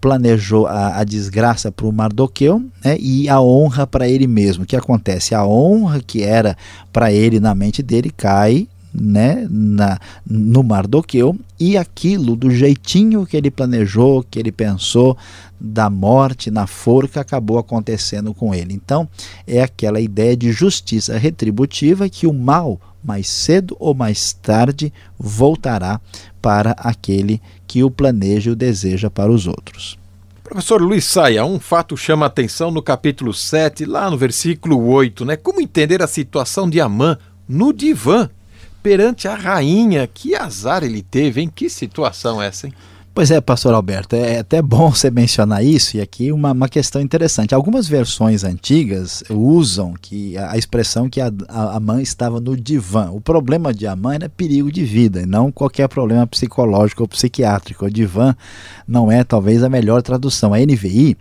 planejou 0.02 0.68
a, 0.68 1.00
a 1.00 1.04
desgraça 1.06 1.72
para 1.72 1.86
o 1.86 1.94
Mardoqueu 1.94 2.62
né, 2.84 2.98
e 3.00 3.30
a 3.30 3.40
honra 3.40 3.88
para 3.88 4.10
ele 4.10 4.28
mesmo. 4.28 4.66
O 4.66 4.68
que 4.68 4.76
acontece? 4.76 5.34
A 5.34 5.46
honra 5.46 6.02
que 6.02 6.22
era 6.22 6.58
para 6.92 7.14
ele 7.14 7.40
na 7.40 7.56
mente 7.56 7.82
dele 7.82 8.10
cai 8.10 8.68
né, 8.94 9.48
na, 9.50 10.00
no 10.26 10.64
Mardoqueu 10.64 11.38
e 11.60 11.78
aquilo 11.78 12.36
do 12.36 12.52
jeitinho 12.52 13.26
que 13.26 13.38
ele 13.38 13.52
planejou, 13.52 14.24
que 14.30 14.40
ele 14.40 14.52
pensou 14.52 15.18
da 15.60 15.90
morte 15.90 16.50
na 16.50 16.66
forca 16.66 17.22
acabou 17.22 17.58
acontecendo 17.58 18.34
com 18.34 18.54
ele. 18.54 18.74
Então 18.74 19.08
é 19.46 19.62
aquela 19.62 20.00
ideia 20.00 20.36
de 20.36 20.52
justiça 20.52 21.18
retributiva 21.18 22.10
que 22.10 22.26
o 22.26 22.34
mal 22.34 22.80
mais 23.04 23.28
cedo 23.28 23.76
ou 23.80 23.94
mais 23.94 24.34
tarde 24.34 24.94
voltará 25.18 26.00
para 26.42 26.72
aquele 26.72 27.42
que 27.68 27.84
o 27.84 27.92
planeja 27.92 28.50
e 28.50 28.54
o 28.54 28.56
deseja 28.56 29.10
para 29.10 29.32
os 29.32 29.48
outros. 29.48 29.98
Professor 30.44 30.82
Luiz 30.82 31.06
Saia, 31.06 31.46
um 31.46 31.60
fato 31.60 31.96
chama 31.96 32.26
a 32.26 32.28
atenção 32.28 32.72
no 32.72 32.82
capítulo 32.82 33.34
7, 33.34 33.86
lá 33.86 34.10
no 34.10 34.18
versículo 34.18 34.86
8, 34.86 35.24
né? 35.24 35.38
Como 35.38 35.62
entender 35.62 36.02
a 36.02 36.08
situação 36.08 36.70
de 36.70 36.82
Amã 36.82 37.18
no 37.48 37.72
divã 37.72 38.30
perante 38.82 39.28
a 39.28 39.36
rainha? 39.36 40.08
Que 40.08 40.36
azar 40.36 40.84
ele 40.84 41.02
teve, 41.02 41.42
hein? 41.42 41.52
Que 41.54 41.70
situação 41.70 42.42
essa, 42.42 42.68
hein? 42.68 42.74
Pois 43.14 43.30
é, 43.30 43.42
pastor 43.42 43.74
Alberto, 43.74 44.16
é 44.16 44.40
até 44.40 44.62
bom 44.62 44.90
você 44.90 45.12
mencionar 45.12 45.66
isso, 45.66 45.98
e 45.98 46.02
aqui 46.02 46.32
uma, 46.32 46.54
uma 46.54 46.70
questão 46.70 47.02
interessante. 47.02 47.54
Algumas 47.54 47.86
versões 47.86 48.46
antigas 48.46 49.22
usam 49.30 49.94
que 50.02 50.38
a, 50.38 50.54
a 50.54 50.58
expressão 50.58 51.10
que 51.10 51.20
a, 51.20 51.30
a, 51.50 51.76
a, 51.76 51.80
mãe 51.82 52.02
estava 52.02 52.40
no 52.40 52.56
divã. 52.56 53.10
O 53.12 53.20
problema 53.20 53.74
de 53.74 53.86
Amã 53.86 54.16
era 54.16 54.30
perigo 54.30 54.72
de 54.72 54.86
vida, 54.86 55.24
e 55.24 55.26
não 55.26 55.52
qualquer 55.52 55.90
problema 55.90 56.26
psicológico 56.26 57.04
ou 57.04 57.08
psiquiátrico. 57.08 57.86
O 57.86 57.92
divã 57.92 58.34
não 58.88 59.12
é 59.12 59.26
talvez 59.26 59.62
a 59.62 59.68
melhor 59.68 60.02
tradução. 60.02 60.54
A 60.54 60.60
NVI 60.60 61.18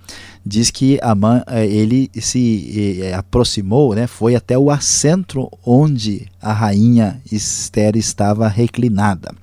diz 0.46 0.70
que 0.70 0.96
Amã 1.02 1.42
eh, 1.48 1.66
ele 1.66 2.08
se 2.20 3.02
aproximou, 3.18 3.96
né, 3.96 4.06
foi 4.06 4.36
até 4.36 4.56
o 4.56 4.70
assento 4.70 5.50
onde 5.66 6.28
a 6.40 6.52
rainha 6.52 7.20
Esther 7.32 7.96
estava 7.96 8.46
reclinada. 8.46 9.34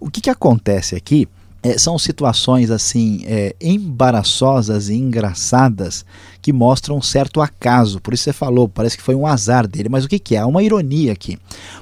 O 0.00 0.10
que, 0.10 0.22
que 0.22 0.30
acontece 0.30 0.96
aqui? 0.96 1.28
É, 1.62 1.76
são 1.76 1.98
situações 1.98 2.70
assim 2.70 3.22
é, 3.26 3.54
embaraçosas 3.60 4.88
e 4.88 4.94
engraçadas 4.94 6.06
que 6.40 6.52
mostram 6.52 6.96
um 6.96 7.02
certo 7.02 7.40
acaso. 7.40 8.00
Por 8.00 8.14
isso 8.14 8.24
você 8.24 8.32
falou, 8.32 8.68
parece 8.68 8.96
que 8.96 9.02
foi 9.02 9.14
um 9.14 9.26
azar 9.26 9.68
dele. 9.68 9.88
Mas 9.88 10.04
o 10.04 10.08
que, 10.08 10.18
que 10.18 10.36
é? 10.36 10.38
Há 10.38 10.46
uma 10.46 10.62
ironia 10.62 11.12
aqui. 11.12 11.38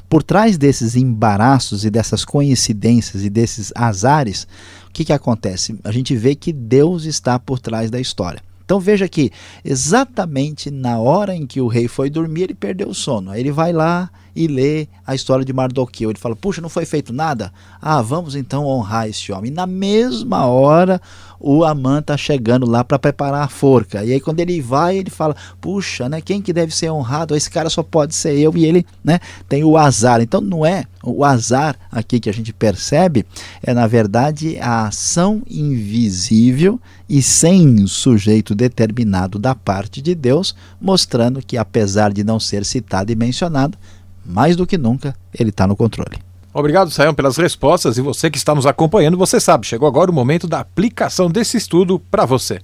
Por 0.08 0.22
trás 0.22 0.58
desses 0.58 0.96
embaraços 0.96 1.84
e 1.84 1.90
dessas 1.90 2.24
coincidências 2.24 3.24
e 3.24 3.30
desses 3.30 3.72
azares, 3.74 4.48
o 4.88 4.92
que, 4.92 5.04
que 5.04 5.12
acontece? 5.12 5.78
A 5.84 5.92
gente 5.92 6.16
vê 6.16 6.34
que 6.34 6.52
Deus 6.52 7.04
está 7.04 7.38
por 7.38 7.60
trás 7.60 7.90
da 7.90 8.00
história. 8.00 8.42
Então 8.64 8.78
veja 8.78 9.08
que 9.08 9.30
exatamente 9.64 10.70
na 10.70 10.98
hora 10.98 11.34
em 11.34 11.46
que 11.46 11.58
o 11.58 11.68
rei 11.68 11.88
foi 11.88 12.10
dormir, 12.10 12.42
ele 12.42 12.54
perdeu 12.54 12.88
o 12.88 12.94
sono. 12.94 13.30
Aí 13.30 13.40
ele 13.40 13.50
vai 13.50 13.72
lá 13.72 14.10
e 14.38 14.46
lê 14.46 14.87
a 15.05 15.16
história 15.16 15.44
de 15.44 15.53
Mardoqueu. 15.53 16.11
Ele 16.11 16.18
fala: 16.18 16.37
Puxa, 16.37 16.61
não 16.61 16.68
foi 16.68 16.87
feito 16.87 17.12
nada? 17.12 17.53
Ah, 17.83 18.01
vamos 18.01 18.37
então 18.37 18.64
honrar 18.64 19.09
esse 19.09 19.33
homem. 19.33 19.51
E 19.51 19.55
na 19.55 19.66
mesma 19.66 20.46
hora, 20.46 21.03
o 21.40 21.64
Amã 21.64 21.98
está 21.98 22.16
chegando 22.16 22.64
lá 22.64 22.85
para 22.85 23.01
preparar 23.01 23.42
a 23.42 23.48
forca. 23.48 24.05
E 24.05 24.12
aí, 24.12 24.20
quando 24.20 24.38
ele 24.38 24.61
vai, 24.61 24.96
ele 24.96 25.11
fala: 25.11 25.35
Puxa, 25.61 26.09
né, 26.09 26.20
quem 26.20 26.40
que 26.40 26.53
deve 26.53 26.72
ser 26.72 26.88
honrado? 26.88 27.35
Esse 27.35 27.51
cara 27.51 27.68
só 27.68 27.83
pode 27.83 28.14
ser 28.14 28.38
eu. 28.38 28.57
E 28.57 28.64
ele 28.64 28.87
né, 29.03 29.18
tem 29.48 29.64
o 29.64 29.77
azar. 29.77 30.20
Então, 30.20 30.40
não 30.40 30.64
é 30.64 30.85
o 31.03 31.24
azar 31.24 31.77
aqui 31.90 32.20
que 32.20 32.31
a 32.31 32.33
gente 32.33 32.53
percebe, 32.53 33.24
é 33.62 33.72
na 33.72 33.87
verdade 33.87 34.59
a 34.59 34.88
ação 34.88 35.42
invisível 35.48 36.81
e 37.09 37.22
sem 37.22 37.87
sujeito 37.87 38.55
determinado 38.55 39.38
da 39.38 39.55
parte 39.55 40.03
de 40.03 40.14
Deus, 40.14 40.55
mostrando 40.81 41.40
que, 41.40 41.57
apesar 41.57 42.12
de 42.12 42.22
não 42.22 42.38
ser 42.38 42.64
citado 42.64 43.11
e 43.11 43.16
mencionado, 43.16 43.79
mais 44.28 44.54
do 44.54 44.66
que 44.66 44.76
nunca, 44.76 45.16
ele 45.32 45.50
está 45.50 45.66
no 45.66 45.74
controle. 45.74 46.18
Obrigado, 46.52 46.90
Sayão, 46.90 47.14
pelas 47.14 47.36
respostas. 47.36 47.96
E 47.96 48.02
você 48.02 48.30
que 48.30 48.36
está 48.36 48.54
nos 48.54 48.66
acompanhando, 48.66 49.16
você 49.16 49.40
sabe, 49.40 49.66
chegou 49.66 49.88
agora 49.88 50.10
o 50.10 50.14
momento 50.14 50.46
da 50.46 50.60
aplicação 50.60 51.30
desse 51.30 51.56
estudo 51.56 51.98
para 51.98 52.26
você. 52.26 52.60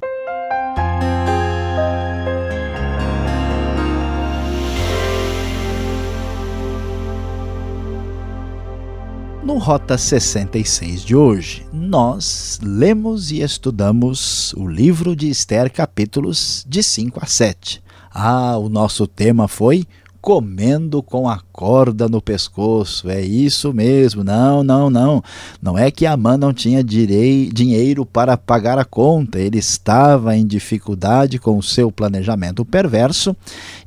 No 9.45 9.59
Rota 9.59 9.97
66 9.97 11.05
de 11.05 11.15
hoje, 11.15 11.67
nós 11.73 12.59
lemos 12.63 13.31
e 13.31 13.43
estudamos 13.43 14.53
o 14.55 14.67
livro 14.67 15.15
de 15.15 15.29
Esther, 15.29 15.71
capítulos 15.71 16.65
de 16.67 16.83
5 16.83 17.21
a 17.23 17.27
7. 17.27 17.83
Ah, 18.11 18.57
o 18.57 18.69
nosso 18.69 19.07
tema 19.07 19.47
foi 19.47 19.87
comendo 20.25 21.03
com 21.03 21.29
a 21.29 21.39
corda 21.53 22.09
no 22.09 22.19
pescoço. 22.19 23.11
É 23.11 23.21
isso 23.21 23.75
mesmo. 23.75 24.25
Não, 24.25 24.65
não, 24.65 24.89
não. 24.89 25.23
Não 25.61 25.77
é 25.77 25.91
que 25.91 26.07
Amã 26.07 26.39
não 26.39 26.51
tinha 26.51 26.83
direi, 26.83 27.51
dinheiro 27.53 28.07
para 28.07 28.35
pagar 28.35 28.79
a 28.79 28.87
conta. 28.87 29.39
Ele 29.39 29.59
estava 29.59 30.35
em 30.35 30.47
dificuldade 30.47 31.39
com 31.39 31.59
o 31.59 31.63
seu 31.63 31.93
planejamento 31.93 32.65
perverso 32.65 33.37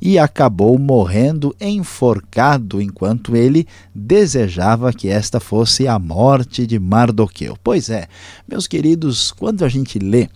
e 0.00 0.16
acabou 0.16 0.78
morrendo 0.78 1.52
enforcado 1.60 2.80
enquanto 2.80 3.34
ele 3.34 3.66
desejava 3.92 4.92
que 4.92 5.08
esta 5.08 5.40
fosse 5.40 5.88
a 5.88 5.98
morte 5.98 6.68
de 6.68 6.78
Mardoqueu. 6.78 7.58
Pois 7.64 7.90
é, 7.90 8.06
meus 8.46 8.68
queridos, 8.68 9.32
quando 9.32 9.64
a 9.64 9.68
gente 9.68 9.98
lê 9.98 10.28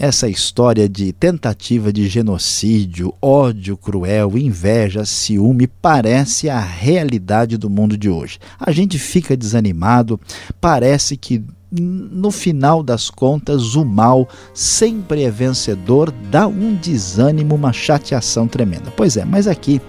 essa 0.00 0.26
história 0.30 0.88
de 0.88 1.12
tentativa 1.12 1.92
de 1.92 2.08
genocídio, 2.08 3.12
ódio 3.20 3.76
cruel, 3.76 4.38
inveja, 4.38 5.04
ciúme 5.04 5.66
parece 5.66 6.48
a 6.48 6.58
realidade 6.58 7.58
do 7.58 7.68
mundo 7.68 7.98
de 7.98 8.08
hoje. 8.08 8.38
A 8.58 8.72
gente 8.72 8.98
fica 8.98 9.36
desanimado, 9.36 10.18
parece 10.58 11.18
que 11.18 11.44
no 11.70 12.30
final 12.30 12.82
das 12.82 13.10
contas, 13.10 13.74
o 13.74 13.84
mal 13.84 14.26
sempre 14.54 15.22
é 15.22 15.30
vencedor, 15.30 16.10
dá 16.30 16.48
um 16.48 16.74
desânimo, 16.74 17.54
uma 17.54 17.72
chateação 17.72 18.48
tremenda. 18.48 18.90
Pois 18.96 19.18
é, 19.18 19.24
mas 19.26 19.46
aqui, 19.46 19.82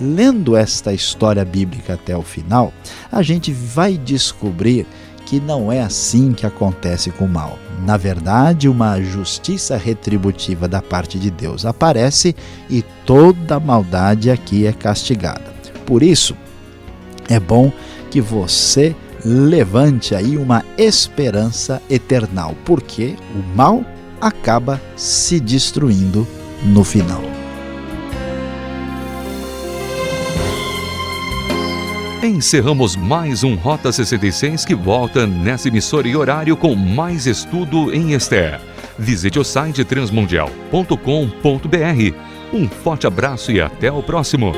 lendo 0.00 0.56
esta 0.56 0.92
história 0.92 1.44
bíblica 1.44 1.94
até 1.94 2.16
o 2.16 2.22
final, 2.22 2.72
a 3.12 3.22
gente 3.22 3.52
vai 3.52 3.98
descobrir 3.98 4.86
que 5.30 5.38
não 5.38 5.70
é 5.70 5.80
assim 5.80 6.32
que 6.32 6.44
acontece 6.44 7.12
com 7.12 7.24
o 7.24 7.28
mal. 7.28 7.56
Na 7.86 7.96
verdade, 7.96 8.68
uma 8.68 9.00
justiça 9.00 9.76
retributiva 9.76 10.66
da 10.66 10.82
parte 10.82 11.20
de 11.20 11.30
Deus 11.30 11.64
aparece 11.64 12.34
e 12.68 12.82
toda 13.06 13.60
maldade 13.60 14.28
aqui 14.28 14.66
é 14.66 14.72
castigada. 14.72 15.54
Por 15.86 16.02
isso, 16.02 16.36
é 17.28 17.38
bom 17.38 17.70
que 18.10 18.20
você 18.20 18.96
levante 19.24 20.16
aí 20.16 20.36
uma 20.36 20.64
esperança 20.76 21.80
eternal, 21.88 22.56
porque 22.64 23.14
o 23.32 23.56
mal 23.56 23.84
acaba 24.20 24.82
se 24.96 25.38
destruindo 25.38 26.26
no 26.64 26.82
final. 26.82 27.29
Encerramos 32.22 32.96
mais 32.96 33.42
um 33.42 33.54
Rota 33.54 33.90
66 33.90 34.66
que 34.66 34.74
volta 34.74 35.26
nessa 35.26 35.68
emissora 35.68 36.06
e 36.06 36.14
horário 36.14 36.54
com 36.54 36.74
mais 36.74 37.26
estudo 37.26 37.94
em 37.94 38.12
Esther. 38.12 38.60
Visite 38.98 39.38
o 39.38 39.44
site 39.44 39.82
transmundial.com.br. 39.86 42.14
Um 42.52 42.68
forte 42.68 43.06
abraço 43.06 43.50
e 43.50 43.58
até 43.58 43.90
o 43.90 44.02
próximo. 44.02 44.52